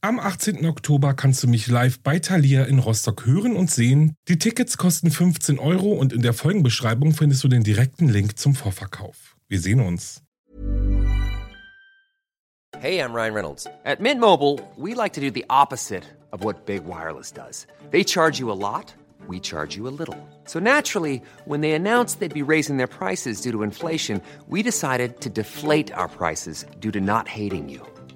[0.00, 0.64] Am 18.
[0.64, 4.14] Oktober kannst du mich live bei Thalia in Rostock hören und sehen.
[4.28, 8.54] Die Tickets kosten 15 Euro und in der Folgenbeschreibung findest du den direkten Link zum
[8.54, 9.36] Vorverkauf.
[9.48, 10.22] Wir sehen uns.
[12.78, 13.66] Hey, I'm Ryan Reynolds.
[13.84, 17.66] At Mint Mobile, we like to do the opposite of what Big Wireless does.
[17.90, 18.94] They charge you a lot,
[19.26, 20.16] we charge you a little.
[20.44, 25.20] So naturally, when they announced they'd be raising their prices due to inflation, we decided
[25.22, 27.82] to deflate our prices due to not hating you.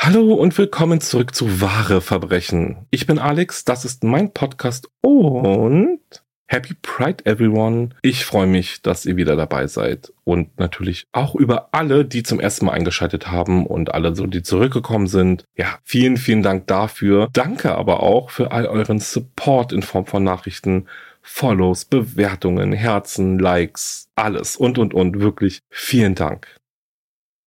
[0.00, 2.86] Hallo und willkommen zurück zu Wahre Verbrechen.
[2.90, 5.98] Ich bin Alex, das ist mein Podcast und
[6.46, 7.90] Happy Pride everyone.
[8.02, 12.38] Ich freue mich, dass ihr wieder dabei seid und natürlich auch über alle, die zum
[12.38, 15.42] ersten Mal eingeschaltet haben und alle so, die zurückgekommen sind.
[15.56, 17.28] Ja, vielen, vielen Dank dafür.
[17.32, 20.86] Danke aber auch für all euren Support in Form von Nachrichten,
[21.22, 25.20] Follows, Bewertungen, Herzen, Likes, alles und und und.
[25.20, 26.57] Wirklich vielen Dank.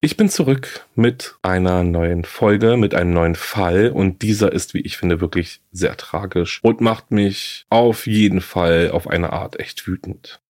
[0.04, 4.82] Ich bin zurück mit einer neuen Folge, mit einem neuen Fall und dieser ist, wie
[4.82, 9.86] ich finde, wirklich sehr tragisch und macht mich auf jeden Fall auf eine Art echt
[9.86, 10.42] wütend.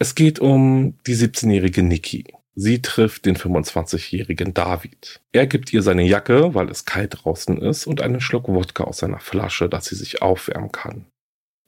[0.00, 2.24] Es geht um die 17-jährige Nikki.
[2.56, 5.20] Sie trifft den 25-jährigen David.
[5.30, 8.98] Er gibt ihr seine Jacke, weil es kalt draußen ist, und einen Schluck Wodka aus
[8.98, 11.06] seiner Flasche, dass sie sich aufwärmen kann.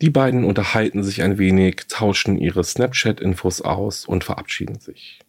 [0.02, 5.20] Die beiden unterhalten sich ein wenig, tauschen ihre Snapchat-Infos aus und verabschieden sich.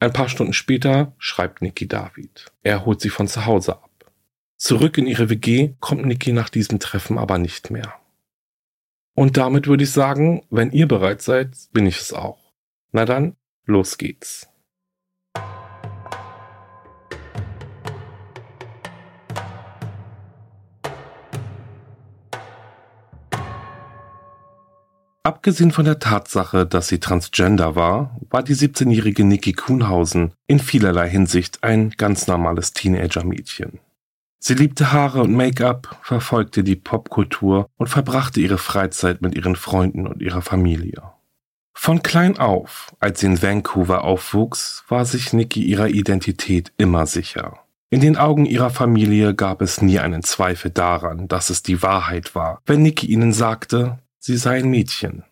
[0.00, 2.50] Ein paar Stunden später schreibt Niki David.
[2.62, 4.10] Er holt sie von zu Hause ab.
[4.56, 7.94] Zurück in ihre WG kommt Niki nach diesem Treffen aber nicht mehr.
[9.14, 12.54] Und damit würde ich sagen, wenn ihr bereit seid, bin ich es auch.
[12.92, 14.49] Na dann, los geht's.
[25.22, 31.10] Abgesehen von der Tatsache, dass sie transgender war, war die 17-jährige Nikki Kuhnhausen in vielerlei
[31.10, 33.80] Hinsicht ein ganz normales Teenager-Mädchen.
[34.38, 40.06] Sie liebte Haare und Make-up, verfolgte die Popkultur und verbrachte ihre Freizeit mit ihren Freunden
[40.06, 41.02] und ihrer Familie.
[41.74, 47.58] Von klein auf, als sie in Vancouver aufwuchs, war sich Nikki ihrer Identität immer sicher.
[47.90, 52.34] In den Augen ihrer Familie gab es nie einen Zweifel daran, dass es die Wahrheit
[52.34, 55.24] war, wenn Nikki ihnen sagte, Sie sei ein Mädchen.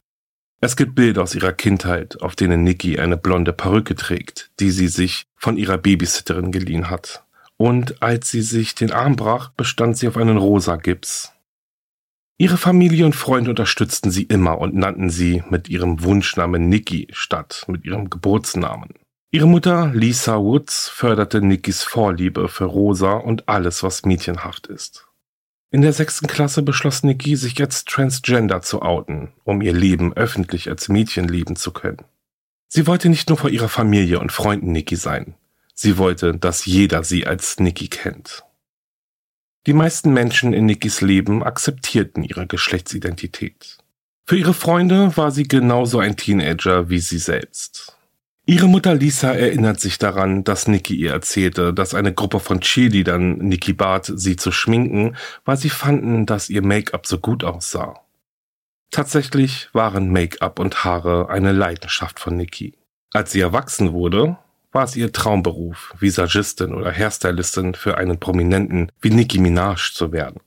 [0.63, 4.89] Es gibt Bilder aus ihrer Kindheit, auf denen Nikki eine blonde Perücke trägt, die sie
[4.89, 7.23] sich von ihrer Babysitterin geliehen hat.
[7.59, 11.33] Und als sie sich den Arm brach, bestand sie auf einen rosa Gips.
[12.39, 17.67] Ihre Familie und Freunde unterstützten sie immer und nannten sie mit ihrem Wunschnamen Nikki statt
[17.69, 18.95] mit ihrem Geburtsnamen.
[19.31, 25.08] Ihre Mutter Lisa Woods förderte Nickys Vorliebe für Rosa und alles, was mädchenhaft ist.
[25.71, 30.69] In der sechsten Klasse beschloss Nikki, sich jetzt transgender zu outen, um ihr Leben öffentlich
[30.71, 32.05] als Mädchen leben zu können.
[32.69, 35.35] Sie wollte nicht nur vor ihrer Familie und Freunden Nikki sein.
[35.75, 38.45] Sie wollte, dass jeder sie als Nikki kennt.
[39.67, 43.77] Die meisten Menschen in Nickys Leben akzeptierten ihre Geschlechtsidentität.
[44.25, 47.98] Für ihre Freunde war sie genauso ein Teenager wie sie selbst.
[48.49, 53.37] Ihre Mutter Lisa erinnert sich daran, dass Nikki ihr erzählte, dass eine Gruppe von Cheerleadern
[53.37, 58.01] Nikki bat, sie zu schminken, weil sie fanden, dass ihr Make-up so gut aussah.
[58.91, 62.73] Tatsächlich waren Make-up und Haare eine Leidenschaft von Nikki.
[63.13, 64.39] Als sie erwachsen wurde,
[64.73, 70.41] war es ihr Traumberuf, Visagistin oder Hairstylistin für einen Prominenten wie Nicki Minaj zu werden.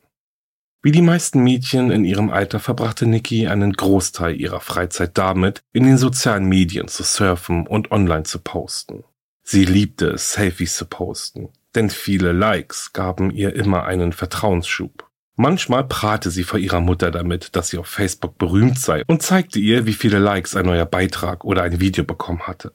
[0.83, 5.83] Wie die meisten Mädchen in ihrem Alter verbrachte Nikki einen Großteil ihrer Freizeit damit, in
[5.83, 9.04] den sozialen Medien zu surfen und online zu posten.
[9.44, 15.07] Sie liebte es, Selfies zu posten, denn viele Likes gaben ihr immer einen Vertrauensschub.
[15.36, 19.60] Manchmal prahlte sie vor ihrer Mutter damit, dass sie auf Facebook berühmt sei und zeigte
[19.60, 22.72] ihr, wie viele Likes ein neuer Beitrag oder ein Video bekommen hatte.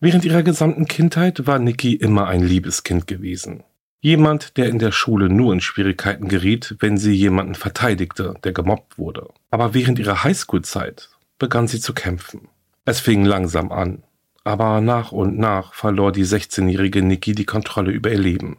[0.00, 3.62] Während ihrer gesamten Kindheit war Nikki immer ein Liebeskind gewesen.
[4.06, 8.98] Jemand, der in der Schule nur in Schwierigkeiten geriet, wenn sie jemanden verteidigte, der gemobbt
[8.98, 9.30] wurde.
[9.50, 11.08] Aber während ihrer Highschool-Zeit
[11.40, 12.46] begann sie zu kämpfen.
[12.84, 14.04] Es fing langsam an,
[14.44, 18.58] aber nach und nach verlor die 16-jährige Nikki die Kontrolle über ihr Leben.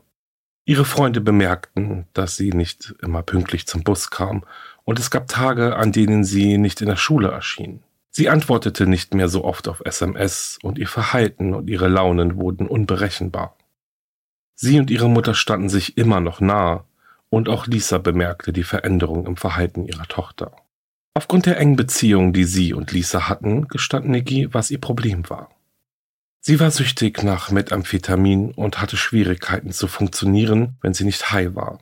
[0.66, 4.44] Ihre Freunde bemerkten, dass sie nicht immer pünktlich zum Bus kam,
[4.84, 7.84] und es gab Tage, an denen sie nicht in der Schule erschien.
[8.10, 12.68] Sie antwortete nicht mehr so oft auf SMS und ihr Verhalten und ihre Launen wurden
[12.68, 13.56] unberechenbar.
[14.60, 16.84] Sie und ihre Mutter standen sich immer noch nahe,
[17.30, 20.52] und auch Lisa bemerkte die Veränderung im Verhalten ihrer Tochter.
[21.14, 25.52] Aufgrund der engen Beziehung, die sie und Lisa hatten, gestand Nikki, was ihr Problem war.
[26.40, 31.80] Sie war süchtig nach Methamphetamin und hatte Schwierigkeiten zu funktionieren, wenn sie nicht high war.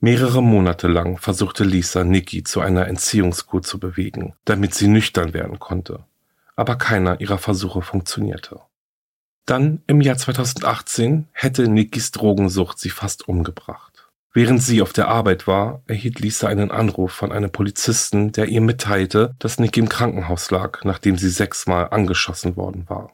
[0.00, 5.60] Mehrere Monate lang versuchte Lisa Nikki zu einer Entziehungskur zu bewegen, damit sie nüchtern werden
[5.60, 6.04] konnte.
[6.56, 8.60] Aber keiner ihrer Versuche funktionierte.
[9.46, 14.08] Dann, im Jahr 2018, hätte Nikkis Drogensucht sie fast umgebracht.
[14.34, 18.62] Während sie auf der Arbeit war, erhielt Lisa einen Anruf von einem Polizisten, der ihr
[18.62, 23.12] mitteilte, dass Nikki im Krankenhaus lag, nachdem sie sechsmal angeschossen worden war.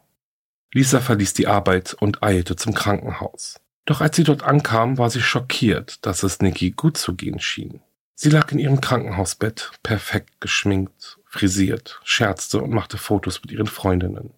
[0.72, 3.58] Lisa verließ die Arbeit und eilte zum Krankenhaus.
[3.84, 7.80] Doch als sie dort ankam, war sie schockiert, dass es Nikki gut zu gehen schien.
[8.14, 14.34] Sie lag in ihrem Krankenhausbett, perfekt geschminkt, frisiert, scherzte und machte Fotos mit ihren Freundinnen.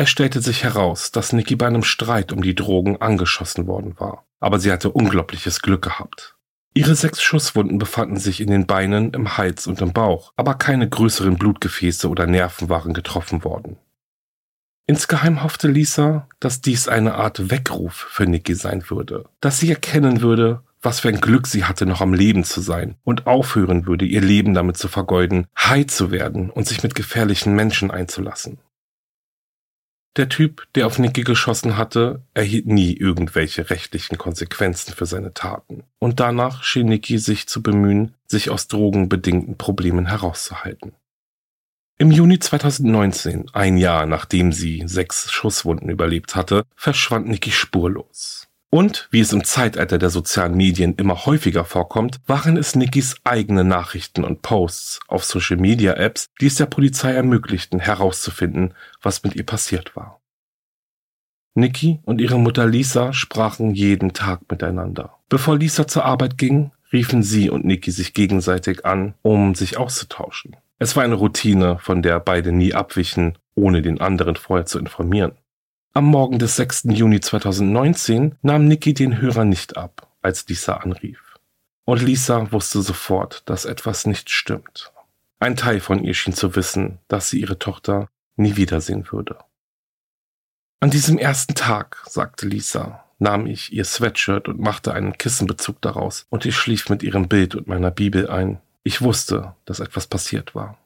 [0.00, 4.24] Es stellte sich heraus, dass Nikki bei einem Streit um die Drogen angeschossen worden war,
[4.38, 6.36] aber sie hatte unglaubliches Glück gehabt.
[6.72, 10.88] Ihre sechs Schusswunden befanden sich in den Beinen, im Hals und im Bauch, aber keine
[10.88, 13.76] größeren Blutgefäße oder Nerven waren getroffen worden.
[14.86, 20.20] Insgeheim hoffte Lisa, dass dies eine Art Weckruf für Nikki sein würde, dass sie erkennen
[20.20, 24.04] würde, was für ein Glück sie hatte, noch am Leben zu sein und aufhören würde,
[24.04, 28.60] ihr Leben damit zu vergeuden, high zu werden und sich mit gefährlichen Menschen einzulassen.
[30.16, 35.84] Der Typ, der auf Nikki geschossen hatte, erhielt nie irgendwelche rechtlichen Konsequenzen für seine Taten.
[35.98, 40.92] Und danach schien Nikki sich zu bemühen, sich aus drogenbedingten Problemen herauszuhalten.
[42.00, 48.37] Im Juni 2019, ein Jahr nachdem sie sechs Schusswunden überlebt hatte, verschwand Nikki spurlos.
[48.70, 53.64] Und, wie es im Zeitalter der sozialen Medien immer häufiger vorkommt, waren es Nikkis eigene
[53.64, 59.96] Nachrichten und Posts auf Social-Media-Apps, die es der Polizei ermöglichten, herauszufinden, was mit ihr passiert
[59.96, 60.20] war.
[61.54, 65.14] Nikki und ihre Mutter Lisa sprachen jeden Tag miteinander.
[65.30, 70.56] Bevor Lisa zur Arbeit ging, riefen sie und Nikki sich gegenseitig an, um sich auszutauschen.
[70.78, 75.32] Es war eine Routine, von der beide nie abwichen, ohne den anderen vorher zu informieren.
[75.94, 76.84] Am Morgen des 6.
[76.90, 81.36] Juni 2019 nahm Nikki den Hörer nicht ab, als Lisa anrief.
[81.86, 84.92] Und Lisa wusste sofort, dass etwas nicht stimmt.
[85.40, 89.38] Ein Teil von ihr schien zu wissen, dass sie ihre Tochter nie wiedersehen würde.
[90.80, 96.26] An diesem ersten Tag, sagte Lisa, nahm ich ihr Sweatshirt und machte einen Kissenbezug daraus,
[96.28, 100.54] und ich schlief mit ihrem Bild und meiner Bibel ein, ich wusste, dass etwas passiert
[100.54, 100.78] war.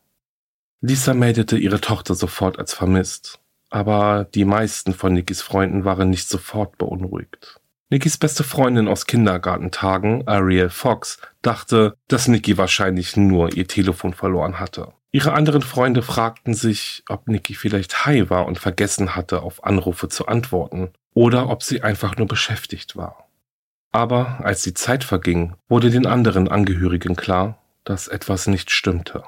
[0.80, 3.41] Lisa meldete ihre Tochter sofort als vermisst,
[3.72, 7.58] aber die meisten von Nickys Freunden waren nicht sofort beunruhigt.
[7.88, 14.60] Nickys beste Freundin aus Kindergartentagen, Ariel Fox, dachte, dass Nicky wahrscheinlich nur ihr Telefon verloren
[14.60, 14.92] hatte.
[15.10, 20.08] Ihre anderen Freunde fragten sich, ob Nicky vielleicht high war und vergessen hatte, auf Anrufe
[20.08, 23.26] zu antworten, oder ob sie einfach nur beschäftigt war.
[23.90, 29.24] Aber als die Zeit verging, wurde den anderen Angehörigen klar, dass etwas nicht stimmte.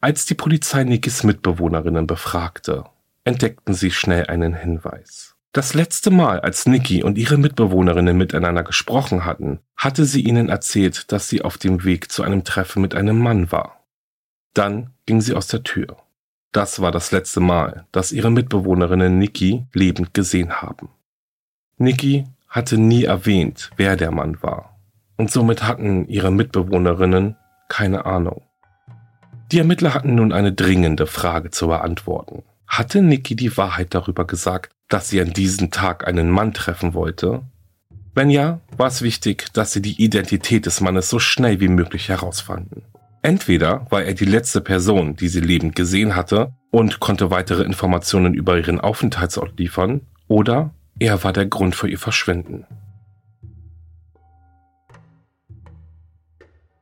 [0.00, 2.84] Als die Polizei Nikis Mitbewohnerinnen befragte,
[3.24, 5.34] entdeckten sie schnell einen Hinweis.
[5.52, 11.10] Das letzte Mal, als Nikki und ihre Mitbewohnerinnen miteinander gesprochen hatten, hatte sie ihnen erzählt,
[11.12, 13.84] dass sie auf dem Weg zu einem Treffen mit einem Mann war.
[14.54, 15.96] Dann ging sie aus der Tür.
[16.52, 20.88] Das war das letzte Mal, dass ihre Mitbewohnerinnen Nikki lebend gesehen haben.
[21.78, 24.70] Nikki hatte nie erwähnt, wer der Mann war
[25.20, 27.36] und somit hatten ihre Mitbewohnerinnen
[27.68, 28.40] keine Ahnung.
[29.52, 32.44] Die Ermittler hatten nun eine dringende Frage zu beantworten.
[32.68, 37.42] Hatte Nikki die Wahrheit darüber gesagt, dass sie an diesem Tag einen Mann treffen wollte?
[38.14, 42.08] Wenn ja, war es wichtig, dass sie die Identität des Mannes so schnell wie möglich
[42.08, 42.82] herausfanden.
[43.22, 48.34] Entweder war er die letzte Person, die sie lebend gesehen hatte und konnte weitere Informationen
[48.34, 52.66] über ihren Aufenthaltsort liefern, oder er war der Grund für ihr Verschwinden.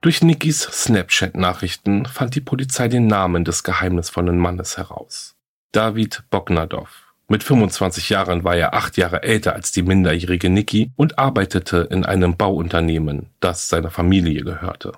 [0.09, 5.37] Durch Nickys Snapchat-Nachrichten fand die Polizei den Namen des geheimnisvollen Mannes heraus.
[5.73, 7.12] David Bognadov.
[7.29, 12.07] Mit 25 Jahren war er acht Jahre älter als die minderjährige Nikki und arbeitete in
[12.07, 14.93] einem Bauunternehmen, das seiner Familie gehörte.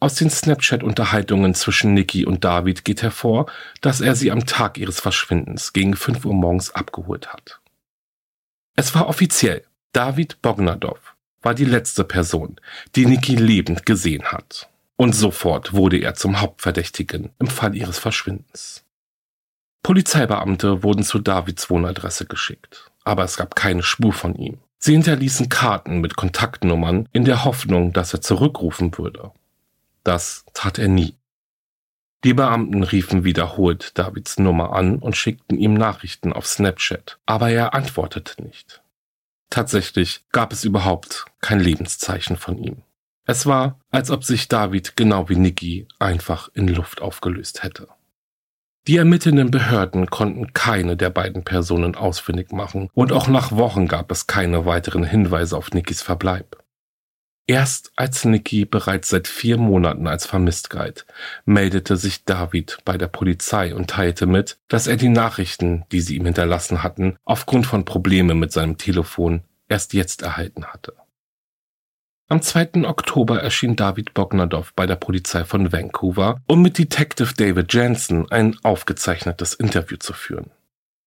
[0.00, 3.46] Aus den Snapchat-Unterhaltungen zwischen Nikki und David geht hervor,
[3.82, 7.60] dass er sie am Tag ihres Verschwindens gegen 5 Uhr morgens abgeholt hat.
[8.74, 9.62] Es war offiziell.
[9.92, 11.15] David Bognadov
[11.46, 12.56] war die letzte Person,
[12.96, 14.68] die Niki lebend gesehen hat.
[14.96, 18.82] Und sofort wurde er zum Hauptverdächtigen im Fall ihres Verschwindens.
[19.84, 24.58] Polizeibeamte wurden zu Davids Wohnadresse geschickt, aber es gab keine Spur von ihm.
[24.78, 29.30] Sie hinterließen Karten mit Kontaktnummern in der Hoffnung, dass er zurückrufen würde.
[30.02, 31.14] Das tat er nie.
[32.24, 37.72] Die Beamten riefen wiederholt Davids Nummer an und schickten ihm Nachrichten auf Snapchat, aber er
[37.72, 38.82] antwortete nicht.
[39.50, 42.82] Tatsächlich gab es überhaupt kein Lebenszeichen von ihm.
[43.26, 47.88] Es war, als ob sich David genau wie Nikki einfach in Luft aufgelöst hätte.
[48.86, 54.12] Die ermittelnden Behörden konnten keine der beiden Personen ausfindig machen und auch nach Wochen gab
[54.12, 56.62] es keine weiteren Hinweise auf Nickys Verbleib.
[57.48, 61.06] Erst als Nicky bereits seit vier Monaten als vermisst galt,
[61.44, 66.16] meldete sich David bei der Polizei und teilte mit, dass er die Nachrichten, die sie
[66.16, 70.94] ihm hinterlassen hatten, aufgrund von Problemen mit seinem Telefon erst jetzt erhalten hatte.
[72.28, 72.84] Am 2.
[72.84, 78.56] Oktober erschien David Bognadow bei der Polizei von Vancouver, um mit Detective David Jansen ein
[78.64, 80.50] aufgezeichnetes Interview zu führen.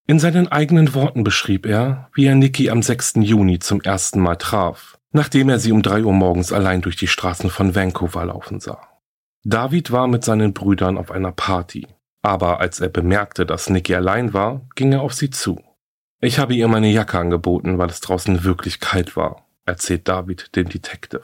[0.08, 3.16] In seinen eigenen Worten beschrieb er, wie er Nikki am 6.
[3.18, 7.08] Juni zum ersten Mal traf, nachdem er sie um drei Uhr morgens allein durch die
[7.08, 8.88] Straßen von Vancouver laufen sah.
[9.44, 11.88] David war mit seinen Brüdern auf einer Party,
[12.22, 15.62] aber als er bemerkte, dass Nikki allein war, ging er auf sie zu.
[16.22, 20.68] Ich habe ihr meine Jacke angeboten, weil es draußen wirklich kalt war, erzählt David dem
[20.68, 21.24] Detective.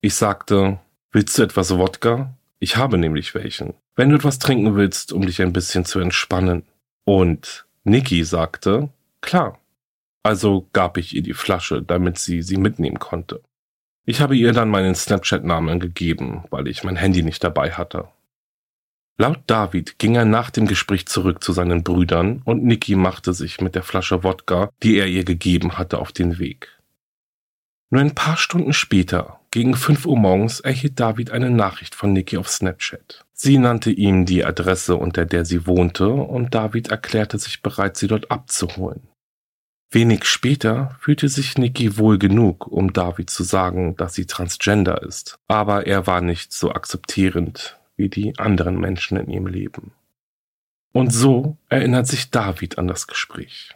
[0.00, 0.80] Ich sagte,
[1.12, 2.34] willst du etwas Wodka?
[2.58, 3.74] Ich habe nämlich welchen.
[3.94, 6.64] Wenn du etwas trinken willst, um dich ein bisschen zu entspannen.
[7.04, 8.88] Und Nikki sagte,
[9.20, 9.58] klar.
[10.22, 13.42] Also gab ich ihr die Flasche, damit sie sie mitnehmen konnte.
[14.04, 18.08] Ich habe ihr dann meinen Snapchat-Namen gegeben, weil ich mein Handy nicht dabei hatte.
[19.18, 23.60] Laut David ging er nach dem Gespräch zurück zu seinen Brüdern und Nikki machte sich
[23.60, 26.80] mit der Flasche Wodka, die er ihr gegeben hatte, auf den Weg.
[27.90, 32.38] Nur ein paar Stunden später, gegen 5 Uhr morgens, erhielt David eine Nachricht von Nikki
[32.38, 33.26] auf Snapchat.
[33.34, 38.06] Sie nannte ihm die Adresse, unter der sie wohnte, und David erklärte sich bereit, sie
[38.06, 39.11] dort abzuholen.
[39.94, 45.38] Wenig später fühlte sich Nikki wohl genug, um David zu sagen, dass sie transgender ist,
[45.48, 49.92] aber er war nicht so akzeptierend wie die anderen Menschen in ihrem Leben.
[50.92, 53.70] Und so erinnert sich David an das Gespräch.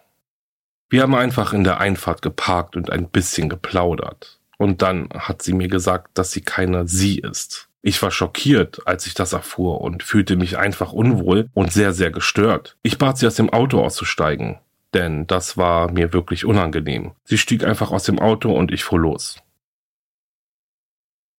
[0.89, 4.39] Wir haben einfach in der Einfahrt geparkt und ein bisschen geplaudert.
[4.59, 7.69] Und dann hat sie mir gesagt, dass sie keine sie ist.
[7.83, 12.11] Ich war schockiert, als ich das erfuhr und fühlte mich einfach unwohl und sehr, sehr
[12.11, 12.77] gestört.
[12.83, 14.59] Ich bat sie aus dem Auto auszusteigen,
[14.97, 17.13] denn das war mir wirklich unangenehm.
[17.25, 19.37] Sie stieg einfach aus dem Auto und ich fuhr los.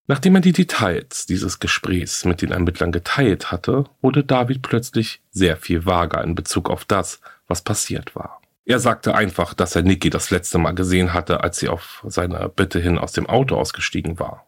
[0.06, 5.58] Nachdem er die Details dieses Gesprächs mit den Ermittlern geteilt hatte, wurde David plötzlich sehr
[5.58, 8.42] viel vager in Bezug auf das, was passiert war.
[8.64, 12.48] Er sagte einfach, dass er Nikki das letzte Mal gesehen hatte, als sie auf seine
[12.50, 14.47] Bitte hin aus dem Auto ausgestiegen war.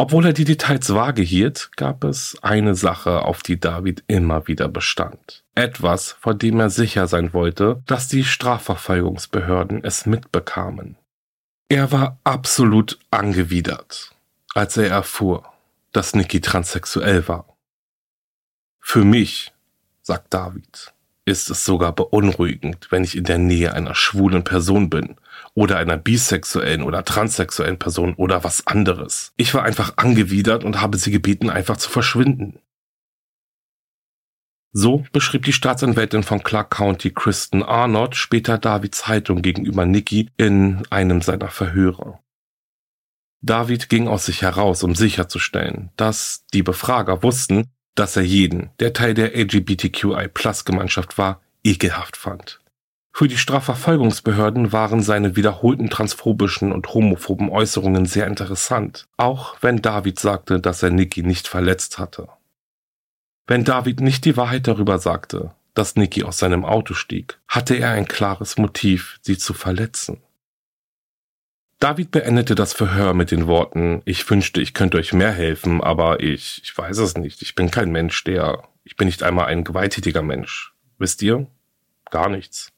[0.00, 4.66] Obwohl er die Details vage hielt, gab es eine Sache, auf die David immer wieder
[4.66, 5.44] bestand.
[5.54, 10.96] Etwas, vor dem er sicher sein wollte, dass die Strafverfolgungsbehörden es mitbekamen.
[11.68, 14.16] Er war absolut angewidert,
[14.54, 15.44] als er erfuhr,
[15.92, 17.54] dass Nikki transsexuell war.
[18.80, 19.52] Für mich,
[20.00, 20.94] sagt David,
[21.26, 25.16] ist es sogar beunruhigend, wenn ich in der Nähe einer schwulen Person bin
[25.54, 29.32] oder einer bisexuellen oder transsexuellen Person oder was anderes.
[29.36, 32.60] Ich war einfach angewidert und habe sie gebeten, einfach zu verschwinden.
[34.72, 40.82] So beschrieb die Staatsanwältin von Clark County Kristen Arnott später Davids Haltung gegenüber Nikki in
[40.90, 42.20] einem seiner Verhöre.
[43.42, 48.92] David ging aus sich heraus, um sicherzustellen, dass die Befrager wussten, dass er jeden, der
[48.92, 52.60] Teil der LGBTQI-Plus-Gemeinschaft war, ekelhaft fand.
[53.12, 60.18] Für die Strafverfolgungsbehörden waren seine wiederholten transphobischen und homophoben Äußerungen sehr interessant, auch wenn David
[60.18, 62.28] sagte, dass er Nikki nicht verletzt hatte.
[63.46, 67.90] Wenn David nicht die Wahrheit darüber sagte, dass Nikki aus seinem Auto stieg, hatte er
[67.90, 70.22] ein klares Motiv, sie zu verletzen.
[71.80, 76.20] David beendete das Verhör mit den Worten, ich wünschte, ich könnte euch mehr helfen, aber
[76.20, 77.40] ich, ich weiß es nicht.
[77.40, 80.74] Ich bin kein Mensch, der, ich bin nicht einmal ein gewalttätiger Mensch.
[80.98, 81.46] Wisst ihr?
[82.10, 82.70] Gar nichts.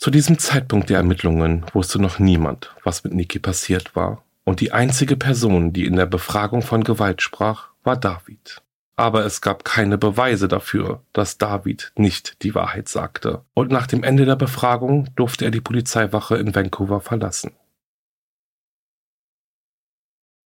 [0.00, 4.72] Zu diesem Zeitpunkt der Ermittlungen wusste noch niemand, was mit Niki passiert war, und die
[4.72, 8.62] einzige Person, die in der Befragung von Gewalt sprach, war David.
[8.96, 14.02] Aber es gab keine Beweise dafür, dass David nicht die Wahrheit sagte, und nach dem
[14.02, 17.52] Ende der Befragung durfte er die Polizeiwache in Vancouver verlassen.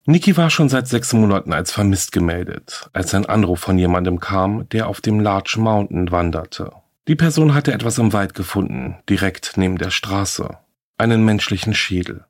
[0.04, 4.68] Niki war schon seit sechs Monaten als vermisst gemeldet, als ein Anruf von jemandem kam,
[4.70, 6.72] der auf dem Large Mountain wanderte.
[7.06, 10.56] Die Person hatte etwas im Wald gefunden, direkt neben der Straße.
[10.96, 12.24] Einen menschlichen Schädel.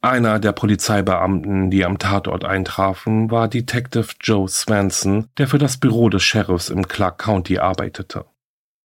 [0.00, 6.08] Einer der Polizeibeamten, die am Tatort eintrafen, war Detective Joe Swanson, der für das Büro
[6.08, 8.24] des Sheriffs im Clark County arbeitete.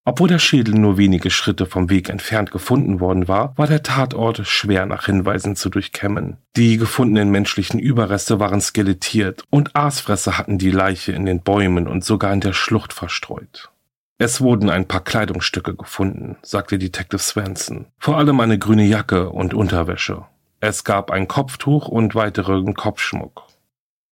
[0.03, 4.45] Obwohl der Schädel nur wenige Schritte vom Weg entfernt gefunden worden war, war der Tatort
[4.45, 6.35] schwer nach Hinweisen zu durchkämmen.
[6.57, 12.03] Die gefundenen menschlichen Überreste waren skelettiert und Aasfresser hatten die Leiche in den Bäumen und
[12.03, 13.72] sogar in der Schlucht verstreut.
[14.17, 17.87] Es wurden ein paar Kleidungsstücke gefunden, sagte Detective Swanson.
[17.97, 20.25] Vor allem eine grüne Jacke und Unterwäsche.
[20.59, 23.43] Es gab ein Kopftuch und weiteren Kopfschmuck.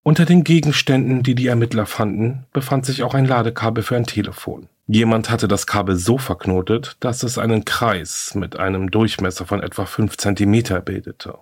[0.03, 4.67] Unter den Gegenständen, die die Ermittler fanden, befand sich auch ein Ladekabel für ein Telefon.
[4.87, 9.85] Jemand hatte das Kabel so verknotet, dass es einen Kreis mit einem Durchmesser von etwa
[9.85, 11.35] fünf Zentimeter bildete.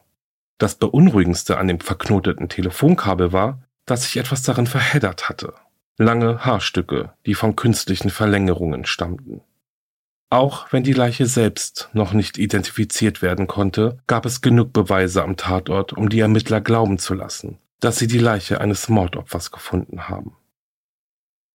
[0.60, 5.54] Das Beunruhigendste an dem verknoteten Telefonkabel war, dass sich etwas darin verheddert hatte.
[6.02, 9.42] Lange Haarstücke, die von künstlichen Verlängerungen stammten.
[10.30, 15.36] Auch wenn die Leiche selbst noch nicht identifiziert werden konnte, gab es genug Beweise am
[15.36, 20.38] Tatort, um die Ermittler glauben zu lassen, dass sie die Leiche eines Mordopfers gefunden haben.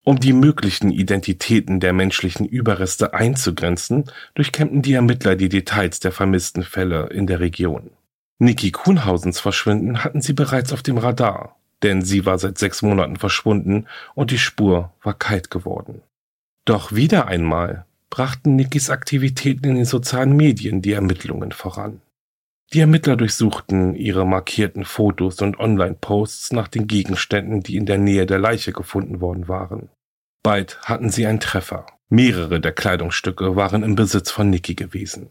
[0.05, 6.65] Um die möglichen Identitäten der menschlichen Überreste einzugrenzen, durchkämmten die Ermittler die Details der vermissten
[6.65, 7.93] Fälle in der Region.
[8.39, 13.17] Niki Kuhnhausens Verschwinden hatten sie bereits auf dem Radar, denn sie war seit sechs Monaten
[13.17, 16.03] verschwunden und die Spur war kalt geworden.
[16.65, 22.01] Doch wieder einmal brachten Nikis Aktivitäten in den sozialen Medien die Ermittlungen voran.
[22.73, 28.27] Die Ermittler durchsuchten ihre markierten Fotos und Online-Posts nach den Gegenständen, die in der Nähe
[28.27, 29.91] der Leiche gefunden worden waren.
[30.43, 31.87] Bald hatten sie einen Treffer.
[32.09, 35.29] Mehrere der Kleidungsstücke waren im Besitz von Nikki gewesen.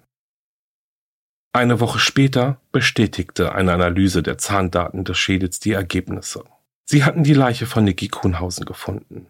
[1.55, 6.43] Eine Woche später bestätigte eine Analyse der Zahndaten des Schädels die Ergebnisse.
[6.83, 9.27] Sie hatten die Leiche von Nikki Kuhnhausen gefunden.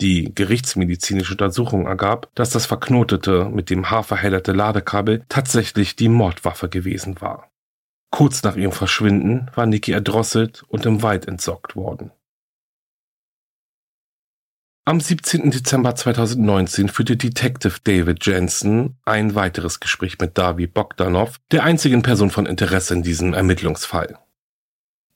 [0.00, 6.68] Die gerichtsmedizinische Untersuchung ergab, dass das verknotete, mit dem Haar verhedderte Ladekabel tatsächlich die Mordwaffe
[6.68, 7.50] gewesen war.
[8.12, 12.12] Kurz nach ihrem Verschwinden war Nikki erdrosselt und im Wald entsorgt worden.
[14.88, 15.50] Am 17.
[15.50, 22.30] Dezember 2019 führte Detective David Jensen ein weiteres Gespräch mit Davi Bogdanov, der einzigen Person
[22.30, 24.16] von Interesse in diesem Ermittlungsfall.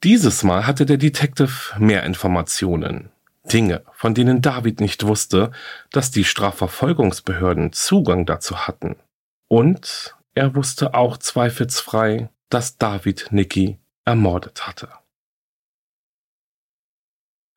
[0.03, 3.11] Dieses Mal hatte der Detective mehr Informationen.
[3.45, 5.53] Dinge, von denen David nicht wusste,
[5.92, 8.97] dass die Strafverfolgungsbehörden Zugang dazu hatten.
[9.47, 14.88] Und er wusste auch zweifelsfrei, dass David Nicky ermordet hatte.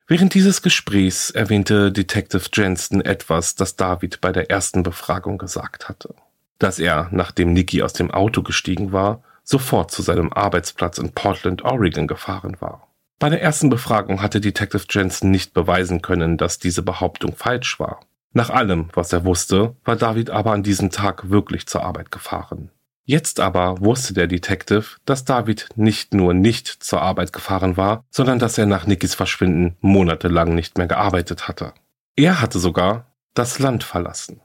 [0.06, 6.14] Während dieses Gesprächs erwähnte Detective Jensen etwas, das David bei der ersten Befragung gesagt hatte.
[6.58, 11.64] Dass er, nachdem Nicky aus dem Auto gestiegen war, sofort zu seinem Arbeitsplatz in Portland,
[11.64, 12.86] Oregon gefahren war.
[13.18, 18.00] Bei der ersten Befragung hatte Detective Jensen nicht beweisen können, dass diese Behauptung falsch war.
[18.34, 22.70] Nach allem, was er wusste, war David aber an diesem Tag wirklich zur Arbeit gefahren.
[23.06, 28.38] Jetzt aber wusste der Detective, dass David nicht nur nicht zur Arbeit gefahren war, sondern
[28.38, 31.74] dass er nach Nickys Verschwinden monatelang nicht mehr gearbeitet hatte.
[32.16, 34.40] Er hatte sogar das Land verlassen.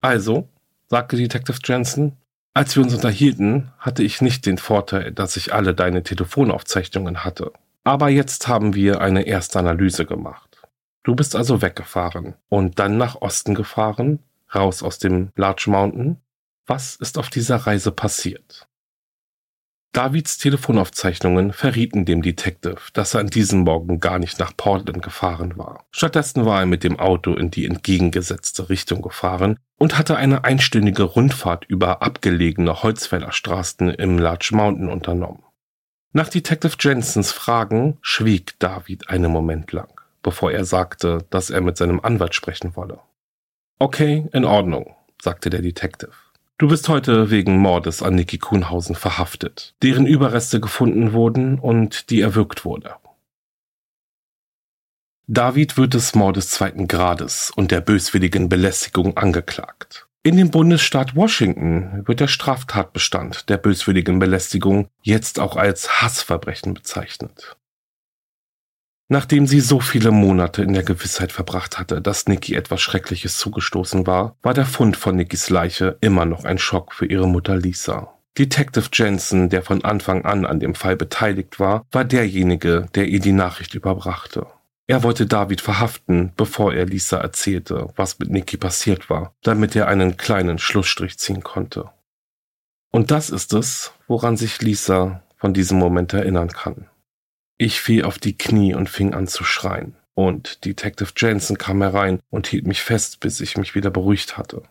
[0.00, 0.48] Also,
[0.88, 2.16] sagte Detective Jensen,
[2.54, 7.52] als wir uns unterhielten, hatte ich nicht den Vorteil, dass ich alle deine Telefonaufzeichnungen hatte.
[7.84, 10.60] Aber jetzt haben wir eine erste Analyse gemacht.
[11.02, 14.20] Du bist also weggefahren und dann nach Osten gefahren,
[14.54, 16.18] raus aus dem Large Mountain.
[16.66, 18.68] Was ist auf dieser Reise passiert?
[19.92, 25.58] Davids Telefonaufzeichnungen verrieten dem Detective, dass er an diesem Morgen gar nicht nach Portland gefahren
[25.58, 25.84] war.
[25.90, 31.02] Stattdessen war er mit dem Auto in die entgegengesetzte Richtung gefahren und hatte eine einstündige
[31.02, 35.42] Rundfahrt über abgelegene Holzfällerstraßen im Large Mountain unternommen.
[36.14, 41.76] Nach Detective Jensens Fragen schwieg David einen Moment lang, bevor er sagte, dass er mit
[41.76, 43.00] seinem Anwalt sprechen wolle.
[43.78, 46.12] Okay, in Ordnung, sagte der Detective.
[46.62, 52.20] Du bist heute wegen Mordes an Niki Kuhnhausen verhaftet, deren Überreste gefunden wurden und die
[52.20, 52.94] erwürgt wurde.
[55.26, 60.06] David wird des Mordes zweiten Grades und der böswilligen Belästigung angeklagt.
[60.22, 67.56] In dem Bundesstaat Washington wird der Straftatbestand der böswilligen Belästigung jetzt auch als Hassverbrechen bezeichnet.
[69.12, 74.06] Nachdem sie so viele Monate in der Gewissheit verbracht hatte, dass Nikki etwas Schreckliches zugestoßen
[74.06, 78.14] war, war der Fund von Nickys Leiche immer noch ein Schock für ihre Mutter Lisa.
[78.38, 83.20] Detective Jensen, der von Anfang an an dem Fall beteiligt war, war derjenige, der ihr
[83.20, 84.46] die Nachricht überbrachte.
[84.86, 89.88] Er wollte David verhaften, bevor er Lisa erzählte, was mit Nikki passiert war, damit er
[89.88, 91.90] einen kleinen Schlussstrich ziehen konnte.
[92.90, 96.86] Und das ist es, woran sich Lisa von diesem Moment erinnern kann.
[97.62, 99.94] Ich fiel auf die Knie und fing an zu schreien.
[100.14, 104.64] Und Detective Jensen kam herein und hielt mich fest, bis ich mich wieder beruhigt hatte.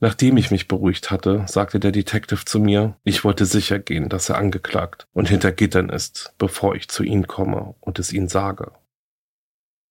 [0.00, 4.30] Nachdem ich mich beruhigt hatte, sagte der Detective zu mir, ich wollte sicher gehen, dass
[4.30, 8.72] er angeklagt und hinter Gittern ist, bevor ich zu Ihnen komme und es Ihnen sage.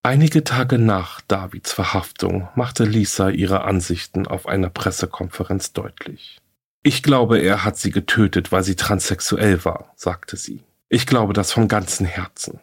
[0.01, 6.41] Einige Tage nach Davids Verhaftung machte Lisa ihre Ansichten auf einer Pressekonferenz deutlich.
[6.81, 10.63] Ich glaube, er hat sie getötet, weil sie transsexuell war, sagte sie.
[10.93, 12.59] Ich glaube das von ganzem Herzen.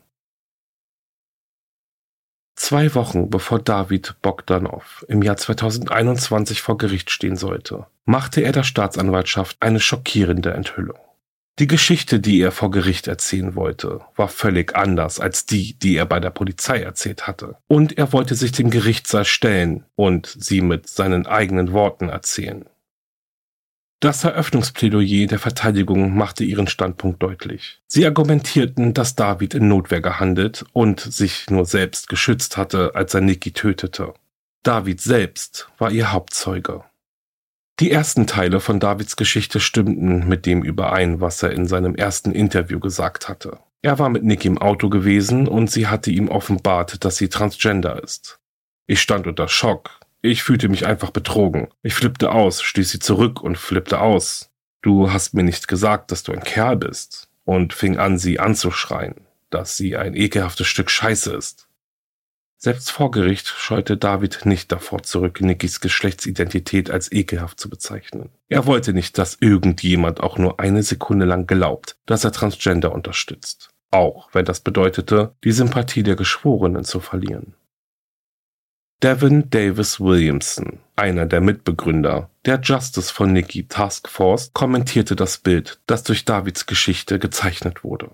[2.54, 8.62] Zwei Wochen bevor David Bogdanov im Jahr 2021 vor Gericht stehen sollte, machte er der
[8.62, 11.00] Staatsanwaltschaft eine schockierende Enthüllung.
[11.58, 16.06] Die Geschichte, die er vor Gericht erzählen wollte, war völlig anders als die, die er
[16.06, 17.56] bei der Polizei erzählt hatte.
[17.66, 22.64] Und er wollte sich dem Gerichtssaal stellen und sie mit seinen eigenen Worten erzählen.
[24.00, 27.82] Das Eröffnungsplädoyer der Verteidigung machte ihren Standpunkt deutlich.
[27.86, 33.20] Sie argumentierten, dass David in Notwehr gehandelt und sich nur selbst geschützt hatte, als er
[33.20, 34.14] Nikki tötete.
[34.62, 36.82] David selbst war ihr Hauptzeuge.
[37.78, 42.32] Die ersten Teile von Davids Geschichte stimmten mit dem überein, was er in seinem ersten
[42.32, 43.58] Interview gesagt hatte.
[43.82, 48.02] Er war mit Nick im Auto gewesen und sie hatte ihm offenbart, dass sie transgender
[48.02, 48.38] ist.
[48.86, 49.99] Ich stand unter Schock.
[50.22, 51.68] Ich fühlte mich einfach betrogen.
[51.82, 54.50] Ich flippte aus, stieß sie zurück und flippte aus.
[54.82, 57.28] Du hast mir nicht gesagt, dass du ein Kerl bist.
[57.44, 61.66] Und fing an, sie anzuschreien, dass sie ein ekelhaftes Stück Scheiße ist.
[62.58, 68.28] Selbst vor Gericht scheute David nicht davor zurück, Nickys Geschlechtsidentität als ekelhaft zu bezeichnen.
[68.50, 73.70] Er wollte nicht, dass irgendjemand auch nur eine Sekunde lang glaubt, dass er Transgender unterstützt.
[73.90, 77.54] Auch wenn das bedeutete, die Sympathie der Geschworenen zu verlieren.
[79.02, 85.80] Devin Davis Williamson, einer der Mitbegründer der Justice for Nikki Task Force, kommentierte das Bild,
[85.86, 88.10] das durch Davids Geschichte gezeichnet wurde.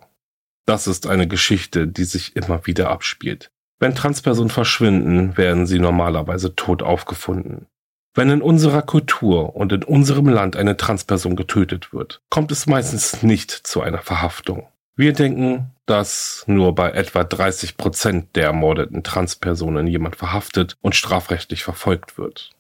[0.65, 3.51] Das ist eine Geschichte, die sich immer wieder abspielt.
[3.81, 7.67] Wenn Transpersonen verschwinden, werden sie normalerweise tot aufgefunden.
[8.15, 13.25] Wenn in unserer Kultur und in unserem Land eine Transperson getötet wird, kommt es meistens
[13.25, 14.69] nicht zu einer Verhaftung.
[14.95, 21.65] Wir denken, dass nur bei etwa 30 Prozent der ermordeten Transpersonen jemand verhaftet und strafrechtlich
[21.65, 22.51] verfolgt wird.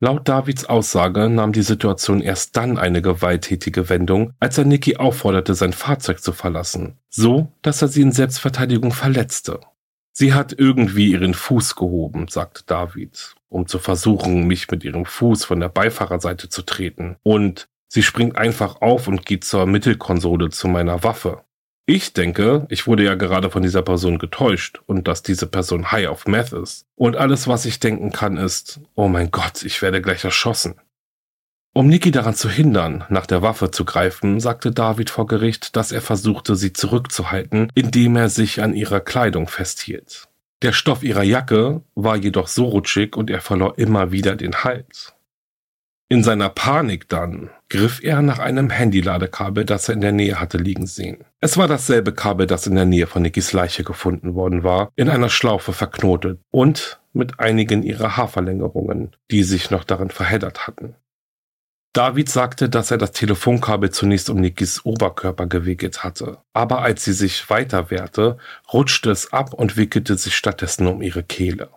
[0.00, 5.54] Laut Davids Aussage nahm die Situation erst dann eine gewalttätige Wendung, als er Nikki aufforderte,
[5.54, 9.58] sein Fahrzeug zu verlassen, so dass er sie in Selbstverteidigung verletzte.
[10.12, 15.44] Sie hat irgendwie ihren Fuß gehoben, sagte David, um zu versuchen, mich mit ihrem Fuß
[15.44, 20.68] von der Beifahrerseite zu treten, und sie springt einfach auf und geht zur Mittelkonsole zu
[20.68, 21.42] meiner Waffe.
[21.90, 26.08] Ich denke, ich wurde ja gerade von dieser Person getäuscht und dass diese Person high
[26.08, 26.84] auf Meth ist.
[26.96, 30.74] Und alles, was ich denken kann, ist, oh mein Gott, ich werde gleich erschossen.
[31.72, 35.90] Um Niki daran zu hindern, nach der Waffe zu greifen, sagte David vor Gericht, dass
[35.90, 40.28] er versuchte, sie zurückzuhalten, indem er sich an ihrer Kleidung festhielt.
[40.60, 45.14] Der Stoff ihrer Jacke war jedoch so rutschig und er verlor immer wieder den Halt.
[46.10, 50.58] In seiner Panik dann griff er nach einem Handyladekabel, das er in der Nähe hatte
[50.58, 51.24] liegen sehen.
[51.40, 55.08] Es war dasselbe Kabel, das in der Nähe von Nikis Leiche gefunden worden war, in
[55.08, 60.94] einer Schlaufe verknotet und mit einigen ihrer Haarverlängerungen, die sich noch darin verheddert hatten.
[61.94, 67.12] David sagte, dass er das Telefonkabel zunächst um Nikis Oberkörper gewickelt hatte, aber als sie
[67.12, 68.38] sich weiter wehrte,
[68.72, 71.70] rutschte es ab und wickelte sich stattdessen um ihre Kehle.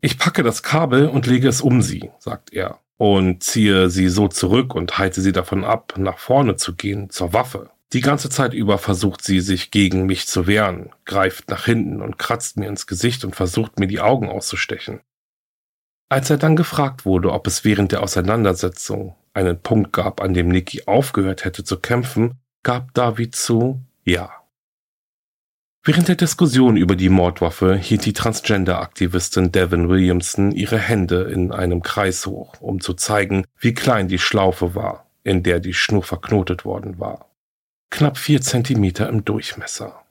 [0.00, 4.28] Ich packe das Kabel und lege es um sie, sagt er und ziehe sie so
[4.28, 7.68] zurück und halte sie davon ab, nach vorne zu gehen, zur Waffe.
[7.92, 12.16] Die ganze Zeit über versucht sie, sich gegen mich zu wehren, greift nach hinten und
[12.16, 15.00] kratzt mir ins Gesicht und versucht mir die Augen auszustechen.
[16.10, 20.46] Als er dann gefragt wurde, ob es während der Auseinandersetzung einen Punkt gab, an dem
[20.46, 24.30] Nikki aufgehört hätte zu kämpfen, gab David zu, ja.
[25.84, 31.82] Während der Diskussion über die Mordwaffe hielt die Transgender-Aktivistin Devin Williamson ihre Hände in einem
[31.82, 36.64] Kreis hoch, um zu zeigen, wie klein die Schlaufe war, in der die Schnur verknotet
[36.64, 37.28] worden war.
[37.90, 40.04] Knapp vier Zentimeter im Durchmesser.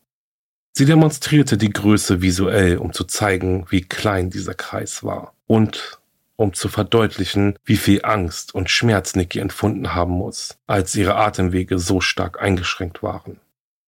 [0.74, 6.00] Sie demonstrierte die Größe visuell, um zu zeigen, wie klein dieser Kreis war und
[6.36, 11.80] um zu verdeutlichen, wie viel Angst und Schmerz Nikki empfunden haben muss, als ihre Atemwege
[11.80, 13.40] so stark eingeschränkt waren.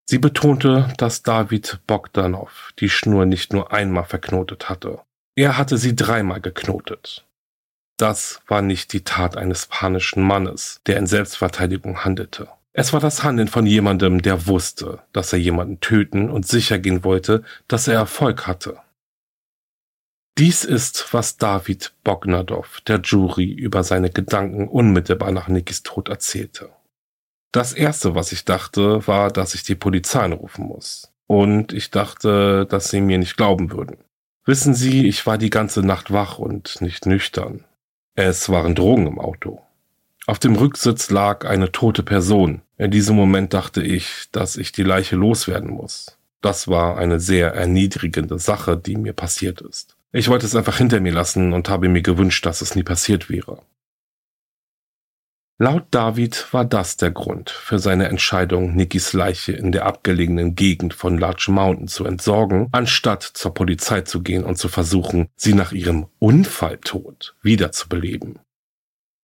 [0.06, 5.00] Sie betonte, dass David Bogdanov die Schnur nicht nur einmal verknotet hatte.
[5.36, 7.26] Er hatte sie dreimal geknotet.
[7.98, 12.50] Das war nicht die Tat eines panischen Mannes, der in Selbstverteidigung handelte.
[12.74, 17.04] Es war das Handeln von jemandem, der wusste, dass er jemanden töten und sicher gehen
[17.04, 18.80] wollte, dass er Erfolg hatte.
[20.40, 26.72] Dies ist, was David Bognadow der Jury über seine Gedanken unmittelbar nach Nikis Tod erzählte.
[27.54, 31.12] Das erste, was ich dachte, war, dass ich die Polizei anrufen muss.
[31.28, 33.98] Und ich dachte, dass sie mir nicht glauben würden.
[34.44, 37.64] Wissen Sie, ich war die ganze Nacht wach und nicht nüchtern.
[38.16, 39.62] Es waren Drogen im Auto.
[40.26, 42.64] Auf dem Rücksitz lag eine tote Person.
[42.80, 46.18] In diesem Moment dachte ich, dass ich die Leiche loswerden muss.
[46.42, 49.96] Das war eine sehr erniedrigende Sache, die mir passiert ist.
[50.12, 53.30] Ich wollte es einfach hinter mir lassen und habe mir gewünscht, dass es nie passiert
[53.30, 53.60] wäre.
[55.64, 60.94] Laut David war das der Grund für seine Entscheidung, Nikis Leiche in der abgelegenen Gegend
[60.94, 65.72] von Large Mountain zu entsorgen, anstatt zur Polizei zu gehen und zu versuchen, sie nach
[65.72, 68.40] ihrem Unfalltod wiederzubeleben.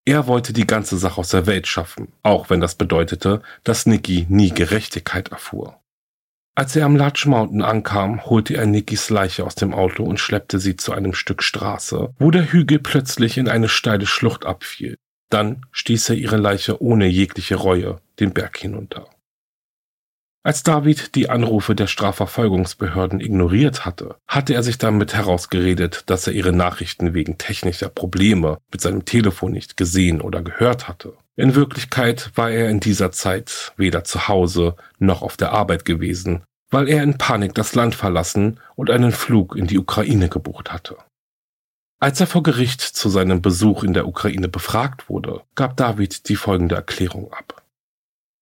[0.06, 4.24] Er wollte die ganze Sache aus der Welt schaffen, auch wenn das bedeutete, dass Nikki
[4.30, 5.78] nie Gerechtigkeit erfuhr.
[6.54, 10.58] Als er am Large Mountain ankam, holte er Nickys Leiche aus dem Auto und schleppte
[10.58, 14.96] sie zu einem Stück Straße, wo der Hügel plötzlich in eine steile Schlucht abfiel.
[15.30, 19.06] Dann stieß er ihre Leiche ohne jegliche Reue den Berg hinunter.
[20.42, 26.32] Als David die Anrufe der Strafverfolgungsbehörden ignoriert hatte, hatte er sich damit herausgeredet, dass er
[26.32, 31.12] ihre Nachrichten wegen technischer Probleme mit seinem Telefon nicht gesehen oder gehört hatte.
[31.36, 36.42] In Wirklichkeit war er in dieser Zeit weder zu Hause noch auf der Arbeit gewesen,
[36.70, 40.96] weil er in Panik das Land verlassen und einen Flug in die Ukraine gebucht hatte.
[42.02, 46.36] Als er vor Gericht zu seinem Besuch in der Ukraine befragt wurde, gab David die
[46.36, 47.62] folgende Erklärung ab.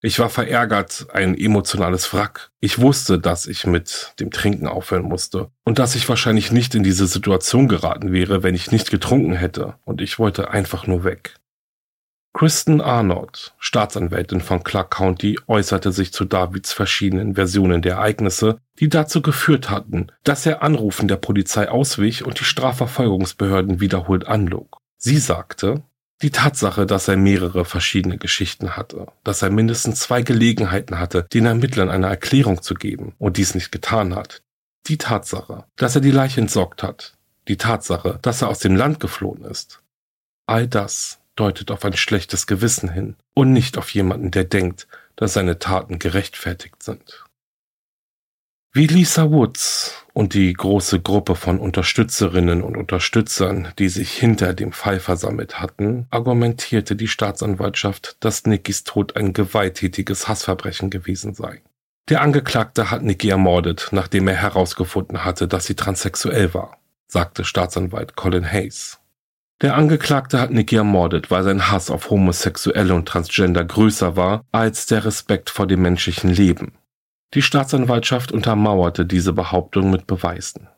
[0.01, 2.53] Ich war verärgert, ein emotionales Wrack.
[2.61, 6.85] Ich wusste, dass ich mit dem Trinken aufhören musste und dass ich wahrscheinlich nicht in
[6.85, 11.35] diese Situation geraten wäre, wenn ich nicht getrunken hätte, und ich wollte einfach nur weg.
[12.35, 18.89] Kristen Arnott, Staatsanwältin von Clark County, äußerte sich zu Davids verschiedenen Versionen der Ereignisse, die
[18.89, 24.79] dazu geführt hatten, dass er Anrufen der Polizei auswich und die Strafverfolgungsbehörden wiederholt anlog.
[24.99, 25.83] Sie sagte,
[26.23, 31.47] die Tatsache, dass er mehrere verschiedene Geschichten hatte, dass er mindestens zwei Gelegenheiten hatte, den
[31.47, 34.43] Ermittlern eine Erklärung zu geben und dies nicht getan hat,
[34.87, 39.01] die Tatsache, dass er die Leiche entsorgt hat, die Tatsache, dass er aus dem Land
[39.01, 39.81] geflohen ist,
[40.47, 45.35] all das deutet auf ein schlechtes Gewissen hin und nicht auf jemanden, der denkt, dass
[45.35, 47.25] seine Taten gerechtfertigt sind.
[48.73, 54.73] Wie Lisa Woods und die große Gruppe von Unterstützerinnen und Unterstützern, die sich hinter dem
[54.73, 61.63] Fall versammelt hatten, argumentierte die Staatsanwaltschaft, dass Nickys Tod ein gewalttätiges Hassverbrechen gewesen sei.
[62.09, 68.17] Der Angeklagte hat Nicky ermordet, nachdem er herausgefunden hatte, dass sie transsexuell war, sagte Staatsanwalt
[68.17, 69.01] Colin Hayes.
[69.61, 74.87] Der Angeklagte hat Nicky ermordet, weil sein Hass auf Homosexuelle und Transgender größer war als
[74.87, 76.75] der Respekt vor dem menschlichen Leben.
[77.35, 80.69] Die Staatsanwaltschaft untermauerte diese Behauptung mit Beweisen.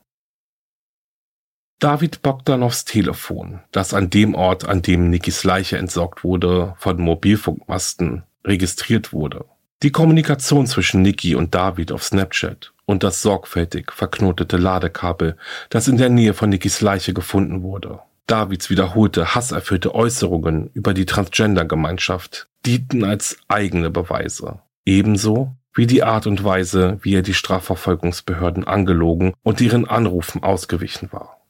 [1.78, 8.24] David Bogdanows Telefon, das an dem Ort, an dem Nikis Leiche entsorgt wurde, von Mobilfunkmasten
[8.44, 9.44] registriert wurde.
[9.82, 15.36] Die Kommunikation zwischen Niki und David auf Snapchat und das sorgfältig verknotete Ladekabel,
[15.68, 18.00] das in der Nähe von Nikis Leiche gefunden wurde.
[18.30, 24.60] Davids wiederholte hasserfüllte Äußerungen über die Transgender-Gemeinschaft dienten als eigene Beweise.
[24.86, 31.12] Ebenso wie die Art und Weise, wie er die Strafverfolgungsbehörden angelogen und ihren Anrufen ausgewichen
[31.12, 31.40] war.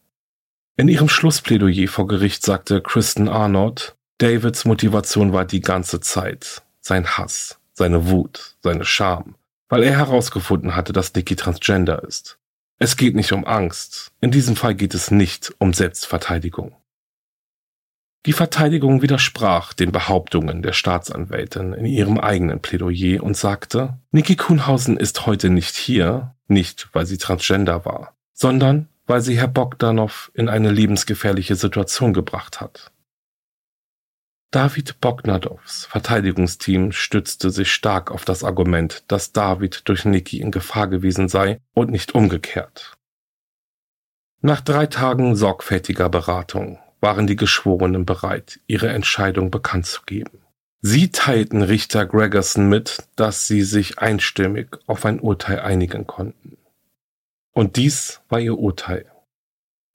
[0.76, 7.06] In ihrem Schlussplädoyer vor Gericht sagte Kristen Arnott, Davids Motivation war die ganze Zeit sein
[7.06, 9.34] Hass, seine Wut, seine Scham,
[9.68, 12.39] weil er herausgefunden hatte, dass Nikki transgender ist.
[12.82, 14.10] Es geht nicht um Angst.
[14.22, 16.74] In diesem Fall geht es nicht um Selbstverteidigung.
[18.24, 24.96] Die Verteidigung widersprach den Behauptungen der Staatsanwältin in ihrem eigenen Plädoyer und sagte, Niki Kuhnhausen
[24.96, 30.48] ist heute nicht hier, nicht weil sie transgender war, sondern weil sie Herr Bogdanow in
[30.48, 32.92] eine lebensgefährliche Situation gebracht hat.
[34.52, 40.88] David Bognadows Verteidigungsteam stützte sich stark auf das Argument, dass David durch Nikki in Gefahr
[40.88, 42.96] gewesen sei und nicht umgekehrt.
[44.40, 50.42] Nach drei Tagen sorgfältiger Beratung waren die Geschworenen bereit, ihre Entscheidung bekannt zu geben.
[50.82, 56.56] Sie teilten Richter Gregerson mit, dass sie sich einstimmig auf ein Urteil einigen konnten.
[57.52, 59.10] Und dies war ihr Urteil.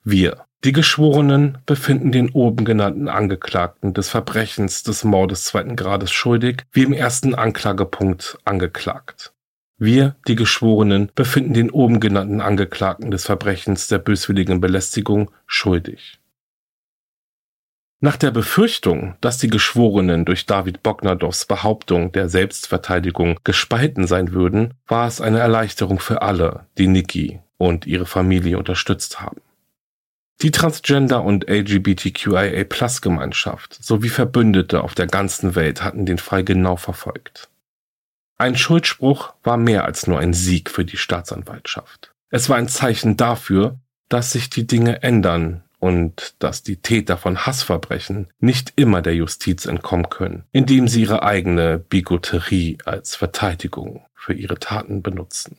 [0.08, 6.62] Wir, die Geschworenen befinden den oben genannten Angeklagten des Verbrechens des Mordes zweiten Grades schuldig,
[6.70, 9.32] wie im ersten Anklagepunkt angeklagt.
[9.78, 16.20] Wir, die Geschworenen, befinden den oben genannten Angeklagten des Verbrechens der böswilligen Belästigung schuldig.
[17.98, 24.74] Nach der Befürchtung, dass die Geschworenen durch David Bognadows Behauptung der Selbstverteidigung gespalten sein würden,
[24.86, 29.40] war es eine Erleichterung für alle, die Nikki und ihre Familie unterstützt haben.
[30.42, 37.48] Die Transgender- und LGBTQIA-Plus-Gemeinschaft sowie Verbündete auf der ganzen Welt hatten den Fall genau verfolgt.
[38.36, 42.12] Ein Schuldspruch war mehr als nur ein Sieg für die Staatsanwaltschaft.
[42.28, 43.78] Es war ein Zeichen dafür,
[44.10, 49.64] dass sich die Dinge ändern und dass die Täter von Hassverbrechen nicht immer der Justiz
[49.64, 55.56] entkommen können, indem sie ihre eigene Bigotterie als Verteidigung für ihre Taten benutzen.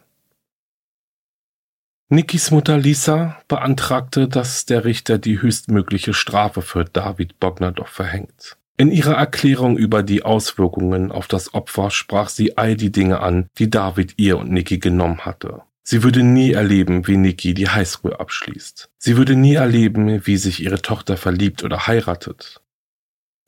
[2.09, 8.55] Nikis Mutter Lisa beantragte, dass der Richter die höchstmögliche Strafe für David Bognadov verhängt.
[8.77, 13.49] In ihrer Erklärung über die Auswirkungen auf das Opfer sprach sie all die Dinge an,
[13.57, 15.63] die David ihr und Nikki genommen hatte.
[15.83, 18.89] Sie würde nie erleben, wie Nikki die Highschool abschließt.
[18.97, 22.61] Sie würde nie erleben, wie sich ihre Tochter verliebt oder heiratet.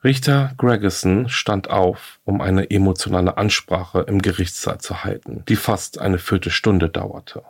[0.03, 6.17] Richter Gregerson stand auf, um eine emotionale Ansprache im Gerichtssaal zu halten, die fast eine
[6.17, 7.43] Viertelstunde dauerte.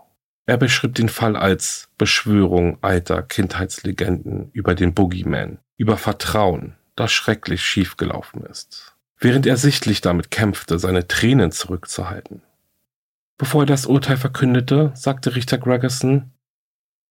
[0.50, 7.64] Er beschrieb den Fall als Beschwörung alter Kindheitslegenden über den Boogeyman, über Vertrauen, das schrecklich
[7.64, 12.42] schiefgelaufen ist, während er sichtlich damit kämpfte, seine Tränen zurückzuhalten.
[13.38, 16.32] Bevor er das Urteil verkündete, sagte Richter Gregerson,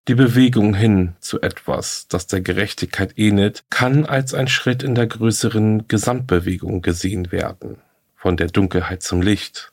[0.09, 5.07] die Bewegung hin zu etwas, das der Gerechtigkeit ähnelt, kann als ein Schritt in der
[5.07, 7.79] größeren Gesamtbewegung gesehen werden,
[8.17, 9.73] von der Dunkelheit zum Licht.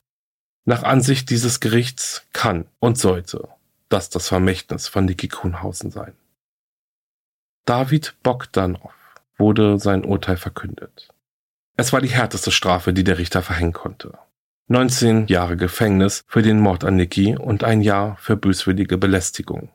[0.65, 3.54] Nach Ansicht dieses Gerichts kann und sollte
[3.89, 6.13] das das Vermächtnis von Niki Kuhnhausen sein.
[7.65, 8.93] David Bogdanov
[9.37, 11.09] wurde sein Urteil verkündet.
[11.77, 14.17] Es war die härteste Strafe, die der Richter verhängen konnte.
[14.67, 19.69] 19 Jahre Gefängnis für den Mord an Nikki und ein Jahr für böswillige Belästigung.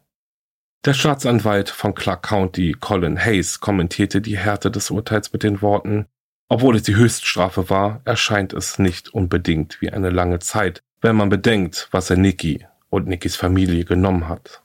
[0.85, 6.07] Der Staatsanwalt von Clark County, Colin Hayes, kommentierte die Härte des Urteils mit den Worten,
[6.49, 11.29] obwohl es die Höchststrafe war, erscheint es nicht unbedingt wie eine lange Zeit, wenn man
[11.29, 14.63] bedenkt, was er Nikki und Nickys Familie genommen hat.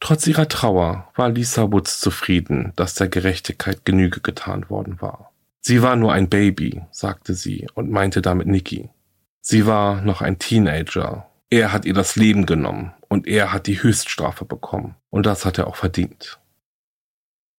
[0.00, 5.32] Trotz ihrer Trauer war Lisa Woods zufrieden, dass der Gerechtigkeit Genüge getan worden war.
[5.60, 8.88] Sie war nur ein Baby, sagte sie und meinte damit Nikki.
[9.40, 11.28] Sie war noch ein Teenager.
[11.50, 14.94] Er hat ihr das Leben genommen und er hat die Höchststrafe bekommen.
[15.10, 16.38] Und das hat er auch verdient.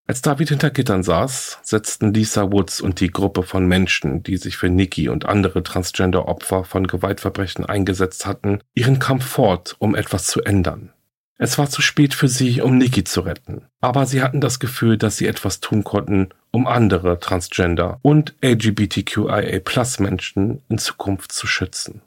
[0.09, 4.57] Als David hinter Gittern saß, setzten Lisa Woods und die Gruppe von Menschen, die sich
[4.57, 10.41] für Nikki und andere Transgender-Opfer von Gewaltverbrechen eingesetzt hatten, ihren Kampf fort, um etwas zu
[10.41, 10.91] ändern.
[11.37, 13.67] Es war zu spät für sie, um Nikki zu retten.
[13.81, 20.63] Aber sie hatten das Gefühl, dass sie etwas tun konnten, um andere Transgender und LGBTQIA-Plus-Menschen
[20.69, 22.01] in Zukunft zu schützen.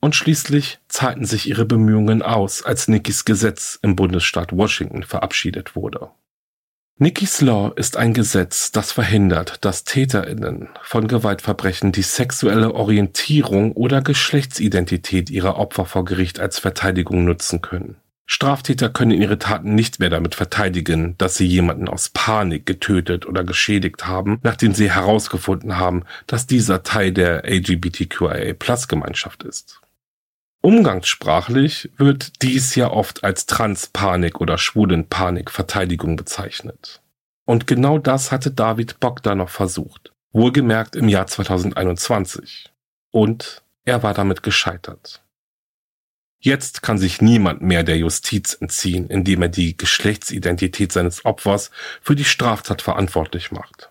[0.00, 6.08] Und schließlich zahlten sich ihre Bemühungen aus, als Nickys Gesetz im Bundesstaat Washington verabschiedet wurde.
[6.98, 14.00] Nickys Law ist ein Gesetz, das verhindert, dass TäterInnen von Gewaltverbrechen die sexuelle Orientierung oder
[14.00, 17.96] Geschlechtsidentität ihrer Opfer vor Gericht als Verteidigung nutzen können.
[18.24, 23.44] Straftäter können ihre Taten nicht mehr damit verteidigen, dass sie jemanden aus Panik getötet oder
[23.44, 29.82] geschädigt haben, nachdem sie herausgefunden haben, dass dieser Teil der LGBTQIA-Plus-Gemeinschaft ist.
[30.62, 37.02] Umgangssprachlich wird dies ja oft als Transpanik oder Schwulenpanik Verteidigung bezeichnet.
[37.44, 42.72] Und genau das hatte David Bogdanov versucht, wohlgemerkt im Jahr 2021.
[43.12, 45.22] Und er war damit gescheitert.
[46.40, 51.70] Jetzt kann sich niemand mehr der Justiz entziehen, indem er die Geschlechtsidentität seines Opfers
[52.02, 53.90] für die Straftat verantwortlich macht.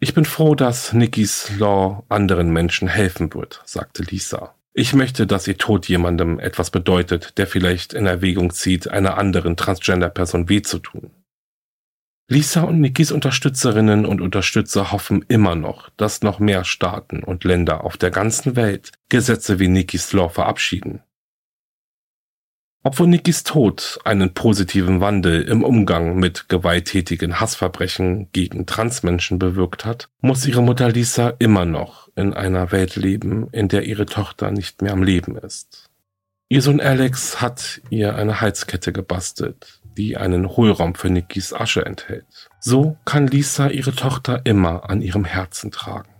[0.00, 4.54] Ich bin froh, dass Nickys Law anderen Menschen helfen wird, sagte Lisa.
[4.74, 9.56] Ich möchte, dass ihr Tod jemandem etwas bedeutet, der vielleicht in Erwägung zieht, einer anderen
[9.56, 11.10] Transgender-Person weh zu tun.
[12.28, 17.84] Lisa und Nikis Unterstützerinnen und Unterstützer hoffen immer noch, dass noch mehr Staaten und Länder
[17.84, 21.02] auf der ganzen Welt Gesetze wie Nikis Law verabschieden.
[22.84, 30.08] Obwohl Nikis Tod einen positiven Wandel im Umgang mit gewalttätigen Hassverbrechen gegen Transmenschen bewirkt hat,
[30.20, 34.82] muss ihre Mutter Lisa immer noch in einer Welt leben, in der ihre Tochter nicht
[34.82, 35.90] mehr am Leben ist.
[36.48, 42.50] Ihr Sohn Alex hat ihr eine Halskette gebastelt, die einen Hohlraum für Nikis Asche enthält.
[42.58, 46.11] So kann Lisa ihre Tochter immer an ihrem Herzen tragen.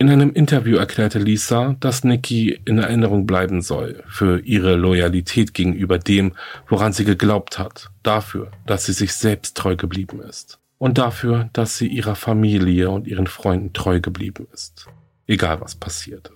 [0.00, 5.98] In einem Interview erklärte Lisa, dass Nikki in Erinnerung bleiben soll für ihre Loyalität gegenüber
[5.98, 6.34] dem,
[6.68, 11.78] woran sie geglaubt hat, dafür, dass sie sich selbst treu geblieben ist und dafür, dass
[11.78, 14.86] sie ihrer Familie und ihren Freunden treu geblieben ist,
[15.26, 16.32] egal was passierte.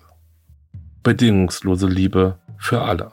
[1.05, 3.13] Bedingungslose Liebe für alle.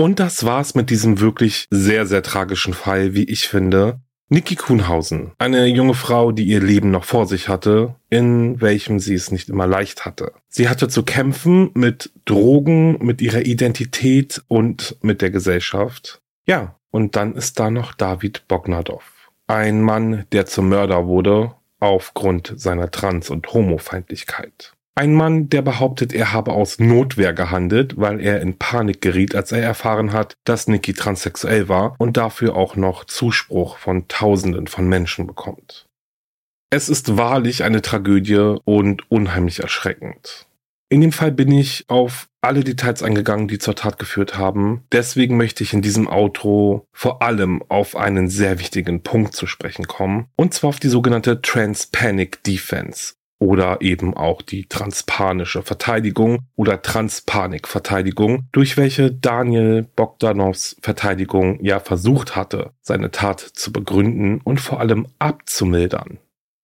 [0.00, 3.98] Und das war's mit diesem wirklich sehr, sehr tragischen Fall, wie ich finde.
[4.28, 9.14] Niki Kuhnhausen, eine junge Frau, die ihr Leben noch vor sich hatte, in welchem sie
[9.14, 10.34] es nicht immer leicht hatte.
[10.46, 16.20] Sie hatte zu kämpfen mit Drogen, mit ihrer Identität und mit der Gesellschaft.
[16.46, 19.02] Ja, und dann ist da noch David Bognadov.
[19.48, 24.74] Ein Mann, der zum Mörder wurde aufgrund seiner Trans- und Homofeindlichkeit.
[24.98, 29.52] Ein Mann, der behauptet, er habe aus Notwehr gehandelt, weil er in Panik geriet, als
[29.52, 34.88] er erfahren hat, dass Nikki transsexuell war und dafür auch noch Zuspruch von Tausenden von
[34.88, 35.86] Menschen bekommt.
[36.70, 40.48] Es ist wahrlich eine Tragödie und unheimlich erschreckend.
[40.88, 44.82] In dem Fall bin ich auf alle Details eingegangen, die zur Tat geführt haben.
[44.90, 49.86] Deswegen möchte ich in diesem Outro vor allem auf einen sehr wichtigen Punkt zu sprechen
[49.86, 56.82] kommen, und zwar auf die sogenannte Trans-Panic Defense oder eben auch die transpanische Verteidigung oder
[56.82, 64.80] Transpanik-Verteidigung, durch welche Daniel Bogdanovs Verteidigung ja versucht hatte, seine Tat zu begründen und vor
[64.80, 66.18] allem abzumildern.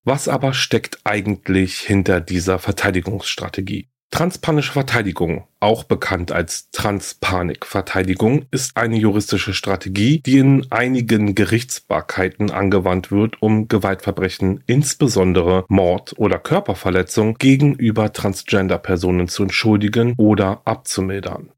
[0.04, 3.88] Was aber steckt eigentlich hinter dieser Verteidigungsstrategie?
[4.10, 13.10] Transpanische Verteidigung, auch bekannt als Transpanik-Verteidigung, ist eine juristische Strategie, die in einigen Gerichtsbarkeiten angewandt
[13.10, 21.50] wird, um Gewaltverbrechen, insbesondere Mord oder Körperverletzung, gegenüber Transgender-Personen zu entschuldigen oder abzumildern.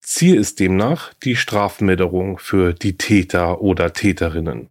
[0.00, 4.70] Ziel ist demnach die Strafmilderung für die Täter oder Täterinnen.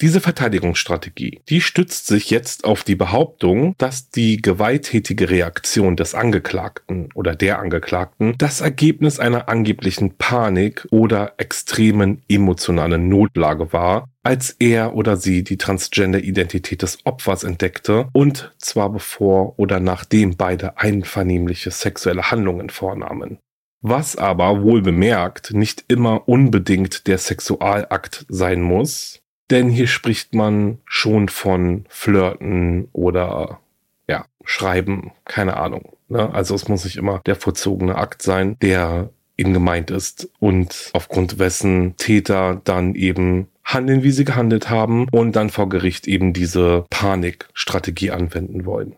[0.00, 7.10] Diese Verteidigungsstrategie, die stützt sich jetzt auf die Behauptung, dass die gewalttätige Reaktion des Angeklagten
[7.14, 14.96] oder der Angeklagten das Ergebnis einer angeblichen Panik oder extremen emotionalen Notlage war, als er
[14.96, 22.32] oder sie die Transgender-Identität des Opfers entdeckte und zwar bevor oder nachdem beide einvernehmliche sexuelle
[22.32, 23.38] Handlungen vornahmen.
[23.80, 29.20] Was aber wohl bemerkt nicht immer unbedingt der Sexualakt sein muss,
[29.50, 33.60] denn hier spricht man schon von Flirten oder
[34.08, 35.96] ja, Schreiben, keine Ahnung.
[36.08, 36.32] Ne?
[36.32, 41.38] Also es muss nicht immer der vorzogene Akt sein, der eben gemeint ist und aufgrund
[41.38, 46.84] wessen Täter dann eben handeln, wie sie gehandelt haben und dann vor Gericht eben diese
[46.90, 48.96] Panikstrategie anwenden wollen.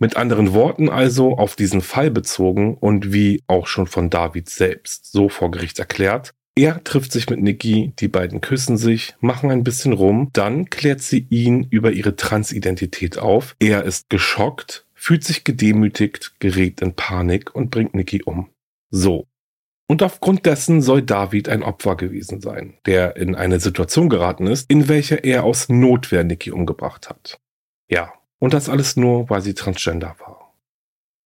[0.00, 5.10] Mit anderen Worten also auf diesen Fall bezogen und wie auch schon von David selbst
[5.10, 9.62] so vor Gericht erklärt, er trifft sich mit Nikki, die beiden küssen sich, machen ein
[9.62, 13.54] bisschen rum, dann klärt sie ihn über ihre Transidentität auf.
[13.60, 18.50] Er ist geschockt, fühlt sich gedemütigt, gerät in Panik und bringt Nikki um.
[18.90, 19.28] So.
[19.86, 24.68] Und aufgrund dessen soll David ein Opfer gewesen sein, der in eine Situation geraten ist,
[24.68, 27.38] in welcher er aus Notwehr Nikki umgebracht hat.
[27.88, 28.12] Ja.
[28.40, 30.37] Und das alles nur, weil sie transgender war.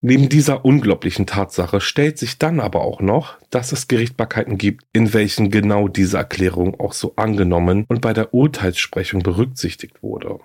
[0.05, 5.15] Neben dieser unglaublichen Tatsache stellt sich dann aber auch noch, dass es Gerichtbarkeiten gibt, in
[5.15, 10.41] welchen genau diese Erklärung auch so angenommen und bei der Urteilssprechung berücksichtigt wurde.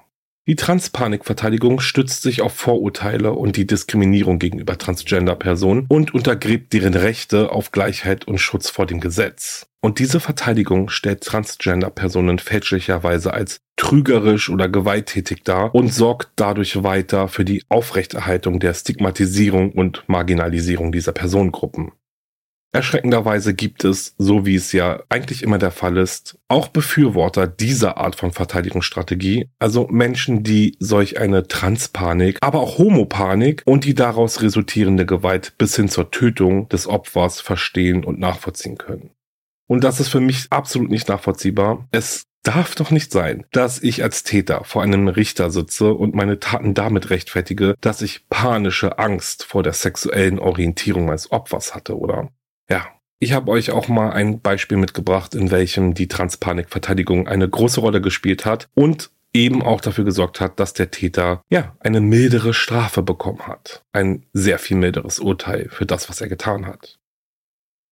[0.49, 7.51] Die Transpanikverteidigung stützt sich auf Vorurteile und die Diskriminierung gegenüber Transgender-Personen und untergräbt deren Rechte
[7.51, 9.67] auf Gleichheit und Schutz vor dem Gesetz.
[9.81, 17.27] Und diese Verteidigung stellt Transgender-Personen fälschlicherweise als trügerisch oder gewalttätig dar und sorgt dadurch weiter
[17.27, 21.91] für die Aufrechterhaltung der Stigmatisierung und Marginalisierung dieser Personengruppen.
[22.73, 27.97] Erschreckenderweise gibt es, so wie es ja eigentlich immer der Fall ist, auch Befürworter dieser
[27.97, 34.41] Art von Verteidigungsstrategie, also Menschen, die solch eine Transpanik, aber auch Homopanik und die daraus
[34.41, 39.11] resultierende Gewalt bis hin zur Tötung des Opfers verstehen und nachvollziehen können.
[39.67, 41.87] Und das ist für mich absolut nicht nachvollziehbar.
[41.91, 46.39] Es darf doch nicht sein, dass ich als Täter vor einem Richter sitze und meine
[46.39, 52.29] Taten damit rechtfertige, dass ich panische Angst vor der sexuellen Orientierung meines Opfers hatte, oder?
[52.69, 52.87] Ja.
[53.19, 57.99] Ich habe euch auch mal ein Beispiel mitgebracht, in welchem die Transpanikverteidigung eine große Rolle
[57.99, 63.01] gespielt hat und eben auch dafür gesorgt hat, dass der Täter ja eine mildere Strafe
[63.01, 63.83] bekommen hat.
[63.91, 66.99] Ein sehr viel milderes Urteil für das, was er getan hat.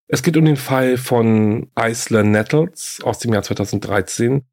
[0.08, 4.44] Es geht um den Fall von Iceland Nettles aus dem Jahr 2013.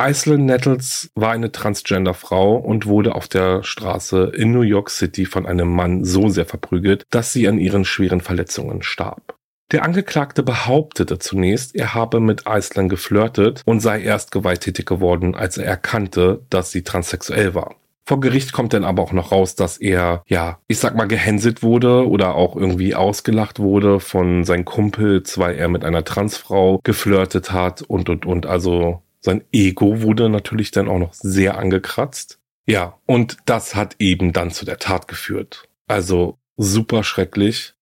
[0.00, 5.46] Iceland Nettles war eine Transgender-Frau und wurde auf der Straße in New York City von
[5.46, 9.35] einem Mann so sehr verprügelt, dass sie an ihren schweren Verletzungen starb.
[9.72, 15.58] Der Angeklagte behauptete zunächst, er habe mit Iceland geflirtet und sei erst gewalttätig geworden, als
[15.58, 17.74] er erkannte, dass sie transsexuell war.
[18.08, 21.64] Vor Gericht kommt dann aber auch noch raus, dass er, ja, ich sag mal, gehänselt
[21.64, 27.50] wurde oder auch irgendwie ausgelacht wurde von seinen Kumpels, weil er mit einer Transfrau geflirtet
[27.50, 28.46] hat und, und, und.
[28.46, 32.38] Also Sein Ego wurde natürlich dann auch noch sehr angekratzt.
[32.64, 35.64] Ja, und das hat eben dann zu der Tat geführt.
[35.88, 37.74] Also super schrecklich.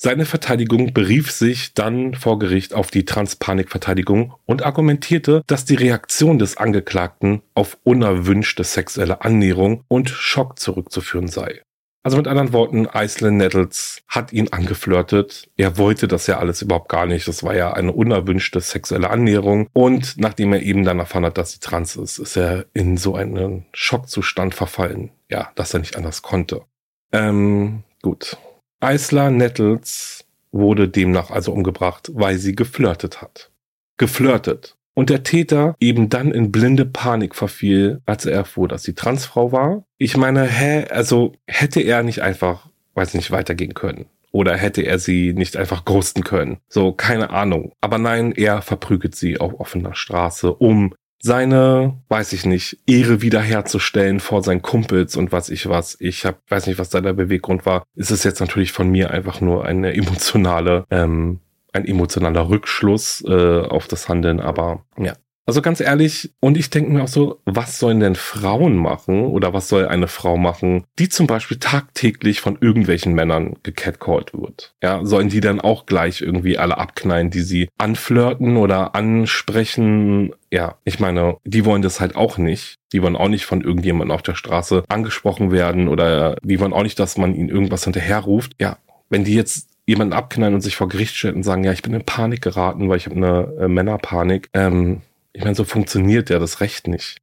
[0.00, 6.38] Seine Verteidigung berief sich dann vor Gericht auf die Transpanikverteidigung und argumentierte, dass die Reaktion
[6.38, 11.62] des Angeklagten auf unerwünschte sexuelle Annäherung und Schock zurückzuführen sei.
[12.04, 15.48] Also mit anderen Worten, Iceland Nettles hat ihn angeflirtet.
[15.56, 17.26] Er wollte das ja alles überhaupt gar nicht.
[17.26, 19.66] Das war ja eine unerwünschte sexuelle Annäherung.
[19.72, 23.16] Und nachdem er eben dann erfahren hat, dass sie trans ist, ist er in so
[23.16, 25.10] einen Schockzustand verfallen.
[25.28, 26.62] Ja, dass er nicht anders konnte.
[27.10, 28.38] Ähm, gut.
[28.82, 33.50] Isla Nettles wurde demnach also umgebracht, weil sie geflirtet hat.
[33.96, 34.76] Geflirtet.
[34.94, 39.52] Und der Täter eben dann in blinde Panik verfiel, als er erfuhr, dass sie Transfrau
[39.52, 39.84] war.
[39.96, 44.06] Ich meine, hä, also hätte er nicht einfach, weiß nicht, weitergehen können.
[44.32, 46.58] Oder hätte er sie nicht einfach grusten können?
[46.68, 47.72] So, keine Ahnung.
[47.80, 54.20] Aber nein, er verprügelt sie auf offener Straße, um seine, weiß ich nicht, Ehre wiederherzustellen
[54.20, 55.96] vor seinen Kumpels und was ich was.
[56.00, 57.84] Ich hab, weiß nicht, was da der Beweggrund war.
[57.94, 61.40] Ist es jetzt natürlich von mir einfach nur eine emotionale, ähm,
[61.72, 65.14] ein emotionaler Rückschluss äh, auf das Handeln, aber ja,
[65.48, 69.54] also ganz ehrlich, und ich denke mir auch so, was sollen denn Frauen machen oder
[69.54, 74.74] was soll eine Frau machen, die zum Beispiel tagtäglich von irgendwelchen Männern gecatcalled wird?
[74.82, 80.34] Ja, sollen die dann auch gleich irgendwie alle abknallen, die sie anflirten oder ansprechen?
[80.52, 82.74] Ja, ich meine, die wollen das halt auch nicht.
[82.92, 86.82] Die wollen auch nicht von irgendjemandem auf der Straße angesprochen werden oder die wollen auch
[86.82, 88.52] nicht, dass man ihnen irgendwas hinterherruft.
[88.60, 88.76] Ja,
[89.08, 91.94] wenn die jetzt jemanden abknallen und sich vor Gericht stellen und sagen, ja, ich bin
[91.94, 95.00] in Panik geraten, weil ich habe eine äh, Männerpanik, ähm,
[95.38, 97.22] ich meine, so funktioniert ja das Recht nicht.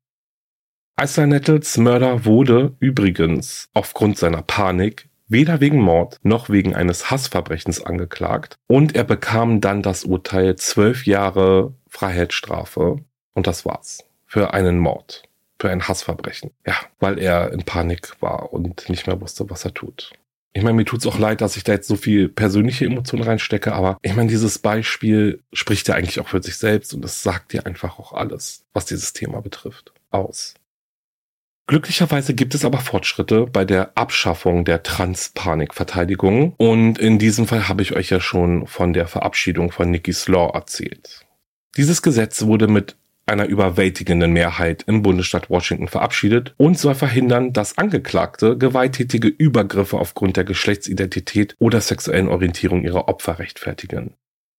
[0.97, 7.83] Isla Nettles Mörder wurde übrigens aufgrund seiner Panik weder wegen Mord noch wegen eines Hassverbrechens
[7.83, 13.03] angeklagt und er bekam dann das Urteil zwölf Jahre Freiheitsstrafe
[13.33, 15.23] und das war's für einen Mord,
[15.59, 16.51] für ein Hassverbrechen.
[16.65, 20.13] Ja, weil er in Panik war und nicht mehr wusste, was er tut.
[20.57, 23.73] Ich meine, mir tut's auch leid, dass ich da jetzt so viel persönliche Emotionen reinstecke,
[23.73, 27.51] aber ich meine, dieses Beispiel spricht ja eigentlich auch für sich selbst und es sagt
[27.51, 30.53] dir einfach auch alles, was dieses Thema betrifft, aus.
[31.67, 37.81] Glücklicherweise gibt es aber Fortschritte bei der Abschaffung der Transpanikverteidigung und in diesem Fall habe
[37.81, 41.25] ich euch ja schon von der Verabschiedung von Nikki's Law erzählt.
[41.75, 42.95] Dieses Gesetz wurde mit
[43.25, 50.37] einer überwältigenden Mehrheit im Bundesstaat Washington verabschiedet und soll verhindern, dass Angeklagte gewalttätige Übergriffe aufgrund
[50.37, 54.13] der Geschlechtsidentität oder sexuellen Orientierung ihrer Opfer rechtfertigen.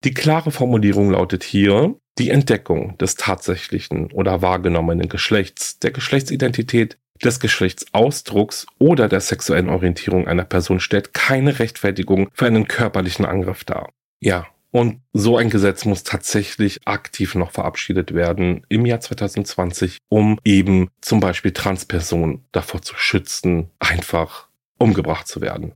[0.05, 7.41] Die klare Formulierung lautet hier, die Entdeckung des tatsächlichen oder wahrgenommenen Geschlechts, der Geschlechtsidentität, des
[7.41, 13.91] Geschlechtsausdrucks oder der sexuellen Orientierung einer Person stellt keine Rechtfertigung für einen körperlichen Angriff dar.
[14.21, 14.47] Ja,
[14.77, 20.91] und so ein Gesetz muss tatsächlich aktiv noch verabschiedet werden im Jahr 2020, um eben
[21.01, 25.72] zum Beispiel Transpersonen davor zu schützen, einfach umgebracht zu werden.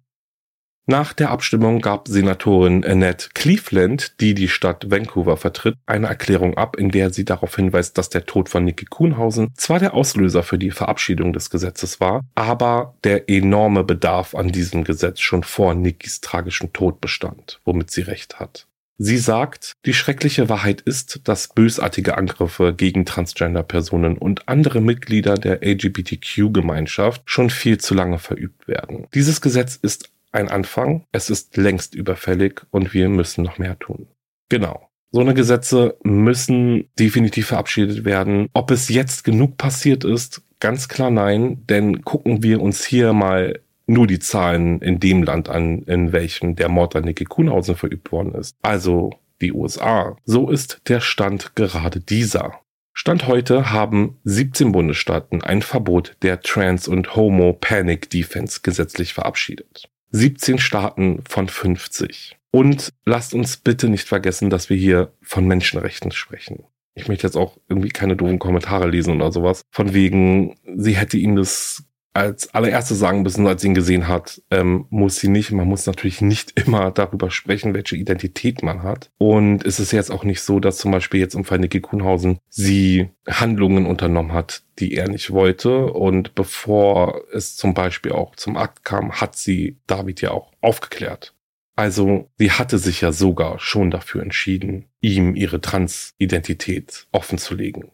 [0.84, 6.76] Nach der Abstimmung gab Senatorin Annette Cleveland, die die Stadt Vancouver vertritt, eine Erklärung ab,
[6.76, 10.58] in der sie darauf hinweist, dass der Tod von Niki Kuhnhausen zwar der Auslöser für
[10.58, 16.20] die Verabschiedung des Gesetzes war, aber der enorme Bedarf an diesem Gesetz schon vor Nikis
[16.20, 18.66] tragischen Tod bestand, womit sie recht hat.
[19.02, 25.62] Sie sagt, die schreckliche Wahrheit ist, dass bösartige Angriffe gegen Transgender-Personen und andere Mitglieder der
[25.66, 29.06] LGBTQ-Gemeinschaft schon viel zu lange verübt werden.
[29.14, 34.06] Dieses Gesetz ist ein Anfang, es ist längst überfällig und wir müssen noch mehr tun.
[34.50, 34.90] Genau.
[35.12, 38.48] So eine Gesetze müssen definitiv verabschiedet werden.
[38.52, 43.60] Ob es jetzt genug passiert ist, ganz klar nein, denn gucken wir uns hier mal
[43.90, 48.12] nur die Zahlen in dem Land an, in welchem der Mord an Niki Kuhnhausen verübt
[48.12, 48.56] worden ist.
[48.62, 49.10] Also
[49.40, 50.16] die USA.
[50.24, 52.60] So ist der Stand gerade dieser.
[52.92, 59.88] Stand heute haben 17 Bundesstaaten ein Verbot der Trans- und Homo-Panic-Defense gesetzlich verabschiedet.
[60.10, 62.36] 17 Staaten von 50.
[62.52, 66.64] Und lasst uns bitte nicht vergessen, dass wir hier von Menschenrechten sprechen.
[66.94, 69.62] Ich möchte jetzt auch irgendwie keine doofen Kommentare lesen oder sowas.
[69.70, 74.42] Von wegen, sie hätte ihm das als allererste sagen müssen, als sie ihn gesehen hat,
[74.50, 75.52] ähm, muss sie nicht.
[75.52, 79.10] Man muss natürlich nicht immer darüber sprechen, welche Identität man hat.
[79.18, 82.38] Und es ist jetzt auch nicht so, dass zum Beispiel jetzt im Fall Niki Kuhnhausen
[82.48, 85.86] sie Handlungen unternommen hat, die er nicht wollte.
[85.86, 91.34] Und bevor es zum Beispiel auch zum Akt kam, hat sie David ja auch aufgeklärt.
[91.76, 97.90] Also sie hatte sich ja sogar schon dafür entschieden, ihm ihre Transidentität offenzulegen.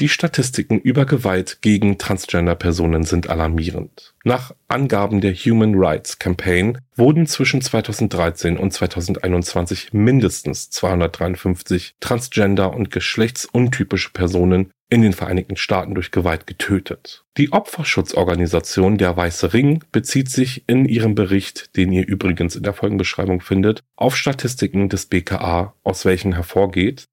[0.00, 4.14] Die Statistiken über Gewalt gegen Transgender-Personen sind alarmierend.
[4.24, 12.90] Nach Angaben der Human Rights Campaign wurden zwischen 2013 und 2021 mindestens 253 transgender und
[12.90, 17.26] geschlechtsuntypische Personen in den Vereinigten Staaten durch Gewalt getötet.
[17.36, 22.72] Die Opferschutzorganisation Der Weiße Ring bezieht sich in ihrem Bericht, den ihr übrigens in der
[22.72, 27.04] Folgenbeschreibung findet, auf Statistiken des BKA, aus welchen hervorgeht,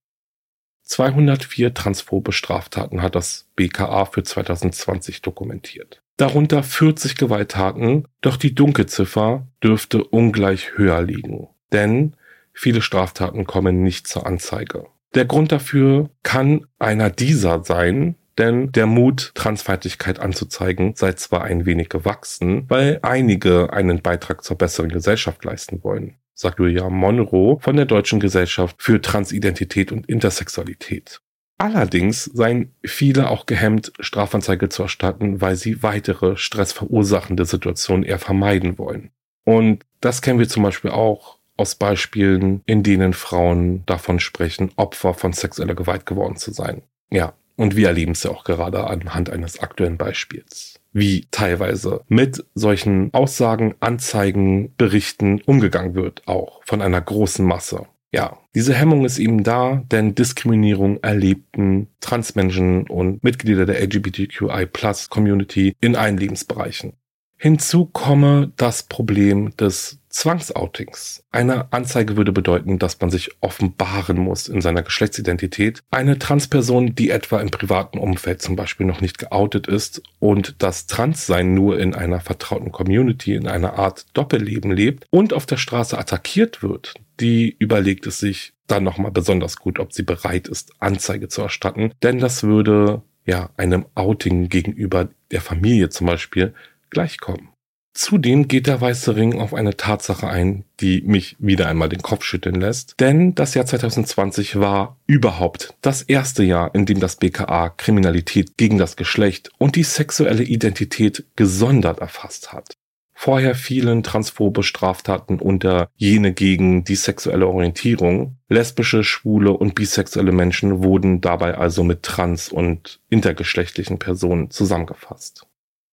[0.87, 6.01] 204 transphobe Straftaten hat das BKA für 2020 dokumentiert.
[6.17, 11.47] Darunter 40 Gewalttaten, doch die Dunkelziffer dürfte ungleich höher liegen.
[11.71, 12.15] Denn
[12.53, 14.87] viele Straftaten kommen nicht zur Anzeige.
[15.13, 21.65] Der Grund dafür kann einer dieser sein, denn der Mut, Transfeindlichkeit anzuzeigen, sei zwar ein
[21.65, 27.75] wenig gewachsen, weil einige einen Beitrag zur besseren Gesellschaft leisten wollen sagt Julia Monroe von
[27.75, 31.19] der Deutschen Gesellschaft für Transidentität und Intersexualität.
[31.57, 38.77] Allerdings seien viele auch gehemmt, Strafanzeige zu erstatten, weil sie weitere stressverursachende Situationen eher vermeiden
[38.77, 39.09] wollen.
[39.43, 45.15] Und das kennen wir zum Beispiel auch aus Beispielen, in denen Frauen davon sprechen, Opfer
[45.15, 46.83] von sexueller Gewalt geworden zu sein.
[47.09, 52.45] Ja, und wir erleben es ja auch gerade anhand eines aktuellen Beispiels wie teilweise mit
[52.55, 57.87] solchen Aussagen, Anzeigen, Berichten umgegangen wird, auch von einer großen Masse.
[58.11, 65.95] Ja, diese Hemmung ist eben da, denn Diskriminierung erlebten Transmenschen und Mitglieder der LGBTQI-Plus-Community in
[65.95, 66.93] allen Lebensbereichen.
[67.37, 71.23] Hinzu komme das Problem des Zwangsoutings.
[71.31, 75.83] Eine Anzeige würde bedeuten, dass man sich offenbaren muss in seiner Geschlechtsidentität.
[75.91, 80.87] Eine Transperson, die etwa im privaten Umfeld zum Beispiel noch nicht geoutet ist und das
[80.87, 85.97] Transsein nur in einer vertrauten Community, in einer Art Doppelleben lebt und auf der Straße
[85.97, 91.29] attackiert wird, die überlegt es sich dann nochmal besonders gut, ob sie bereit ist, Anzeige
[91.29, 91.91] zu erstatten.
[92.03, 96.53] Denn das würde ja einem Outing gegenüber der Familie zum Beispiel
[96.89, 97.49] gleichkommen.
[97.97, 102.23] Zudem geht der Weiße Ring auf eine Tatsache ein, die mich wieder einmal den Kopf
[102.23, 102.93] schütteln lässt.
[102.99, 108.77] Denn das Jahr 2020 war überhaupt das erste Jahr, in dem das BKA Kriminalität gegen
[108.77, 112.75] das Geschlecht und die sexuelle Identität gesondert erfasst hat.
[113.15, 118.37] Vorher fielen transphobe Straftaten unter jene gegen die sexuelle Orientierung.
[118.47, 125.46] Lesbische, schwule und bisexuelle Menschen wurden dabei also mit trans- und intergeschlechtlichen Personen zusammengefasst.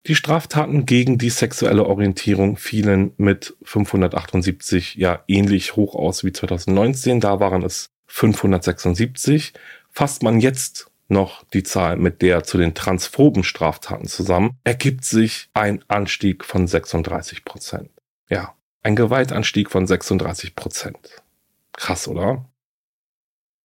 [0.07, 7.21] Die Straftaten gegen die sexuelle Orientierung fielen mit 578 ja ähnlich hoch aus wie 2019.
[7.21, 9.55] Da waren es 576.
[9.91, 15.49] Fasst man jetzt noch die Zahl mit der zu den transphoben Straftaten zusammen, ergibt sich
[15.55, 17.91] ein Anstieg von 36 Prozent.
[18.29, 21.23] Ja, ein Gewaltanstieg von 36 Prozent.
[21.73, 22.45] Krass, oder?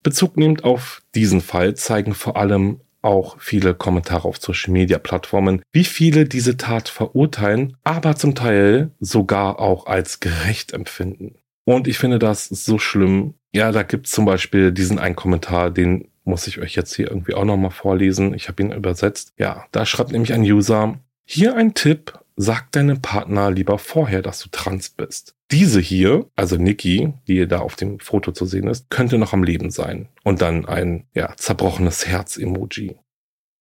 [0.04, 5.62] Bezug nehmend auf diesen Fall zeigen vor allem auch viele Kommentare auf Social Media Plattformen,
[5.72, 11.36] wie viele diese Tat verurteilen, aber zum Teil sogar auch als gerecht empfinden.
[11.66, 13.36] Und ich finde das so schlimm.
[13.54, 17.34] Ja, da gibt's zum Beispiel diesen einen Kommentar, den muss ich euch jetzt hier irgendwie
[17.34, 18.34] auch nochmal vorlesen.
[18.34, 19.34] Ich habe ihn übersetzt.
[19.38, 24.40] Ja, da schreibt nämlich ein User, hier ein Tipp, sag deinem Partner lieber vorher, dass
[24.40, 25.36] du trans bist.
[25.52, 29.44] Diese hier, also Nikki, die da auf dem Foto zu sehen ist, könnte noch am
[29.44, 30.08] Leben sein.
[30.24, 32.96] Und dann ein, ja, zerbrochenes Herz-Emoji.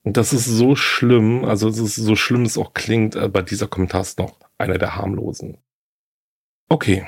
[0.05, 3.67] Und das ist so schlimm, also es ist so schlimm es auch klingt, aber dieser
[3.67, 5.59] Kommentar ist noch einer der harmlosen.
[6.69, 7.05] Okay.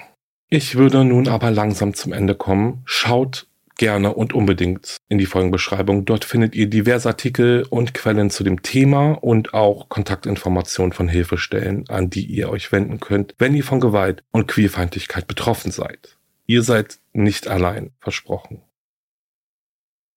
[0.48, 2.82] Ich würde nun aber langsam zum Ende kommen.
[2.84, 3.46] Schaut
[3.76, 6.04] gerne und unbedingt in die Folgenbeschreibung.
[6.04, 11.88] Dort findet ihr diverse Artikel und Quellen zu dem Thema und auch Kontaktinformationen von Hilfestellen,
[11.88, 16.18] an die ihr euch wenden könnt, wenn ihr von Gewalt und Queerfeindlichkeit betroffen seid.
[16.46, 18.62] Ihr seid nicht allein, versprochen.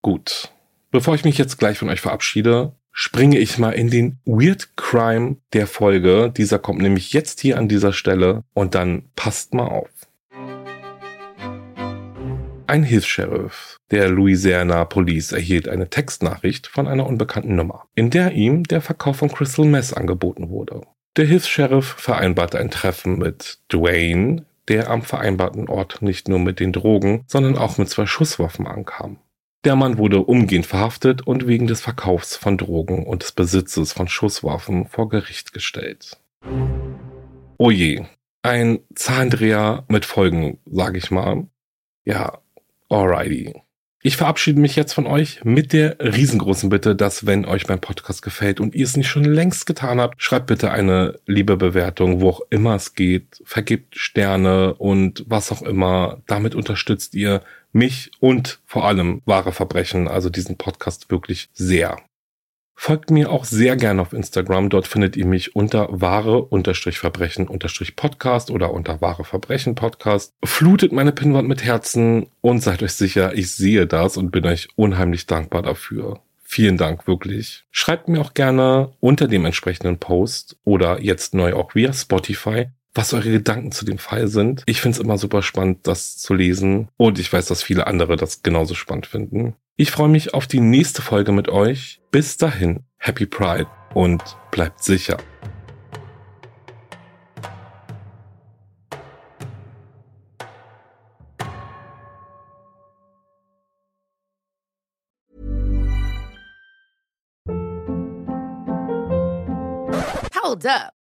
[0.02, 0.52] Gut.
[0.92, 5.38] Bevor ich mich jetzt gleich von euch verabschiede, springe ich mal in den Weird Crime
[5.54, 6.32] der Folge.
[6.36, 9.90] Dieser kommt nämlich jetzt hier an dieser Stelle und dann passt mal auf.
[12.66, 18.64] Ein Hilfs-Sheriff der Louisiana Police erhielt eine Textnachricht von einer unbekannten Nummer, in der ihm
[18.64, 20.82] der Verkauf von Crystal Mess angeboten wurde.
[21.18, 26.72] Der Hilfs-Sheriff vereinbarte ein Treffen mit Dwayne, der am vereinbarten Ort nicht nur mit den
[26.72, 29.18] Drogen, sondern auch mit zwei Schusswaffen ankam.
[29.66, 34.08] Der Mann wurde umgehend verhaftet und wegen des Verkaufs von Drogen und des Besitzes von
[34.08, 36.18] Schusswaffen vor Gericht gestellt.
[37.58, 38.06] Oh je,
[38.42, 41.48] ein Zahndreher mit Folgen, sag ich mal.
[42.06, 42.43] Ja,
[42.94, 43.54] Alrighty.
[44.04, 48.22] Ich verabschiede mich jetzt von euch mit der riesengroßen Bitte, dass wenn euch mein Podcast
[48.22, 52.30] gefällt und ihr es nicht schon längst getan habt, schreibt bitte eine liebe Bewertung, wo
[52.30, 56.22] auch immer es geht, vergibt Sterne und was auch immer.
[56.28, 57.42] Damit unterstützt ihr
[57.72, 61.98] mich und vor allem wahre Verbrechen, also diesen Podcast wirklich sehr.
[62.76, 64.70] Folgt mir auch sehr gerne auf Instagram.
[64.70, 70.34] Dort findet ihr mich unter wahre-verbrechen-podcast oder unter wahre Verbrechen Podcast.
[70.44, 74.68] Flutet meine Pinwand mit Herzen und seid euch sicher, ich sehe das und bin euch
[74.76, 76.20] unheimlich dankbar dafür.
[76.44, 77.64] Vielen Dank, wirklich.
[77.72, 83.14] Schreibt mir auch gerne unter dem entsprechenden Post oder jetzt neu auch via Spotify, was
[83.14, 84.62] eure Gedanken zu dem Fall sind.
[84.68, 86.90] Ich finde es immer super spannend, das zu lesen.
[86.98, 89.56] Und ich weiß, dass viele andere das genauso spannend finden.
[89.76, 92.00] Ich freue mich auf die nächste Folge mit euch.
[92.12, 94.22] Bis dahin, Happy Pride und
[94.52, 95.18] bleibt sicher.
[110.44, 111.03] Hold up.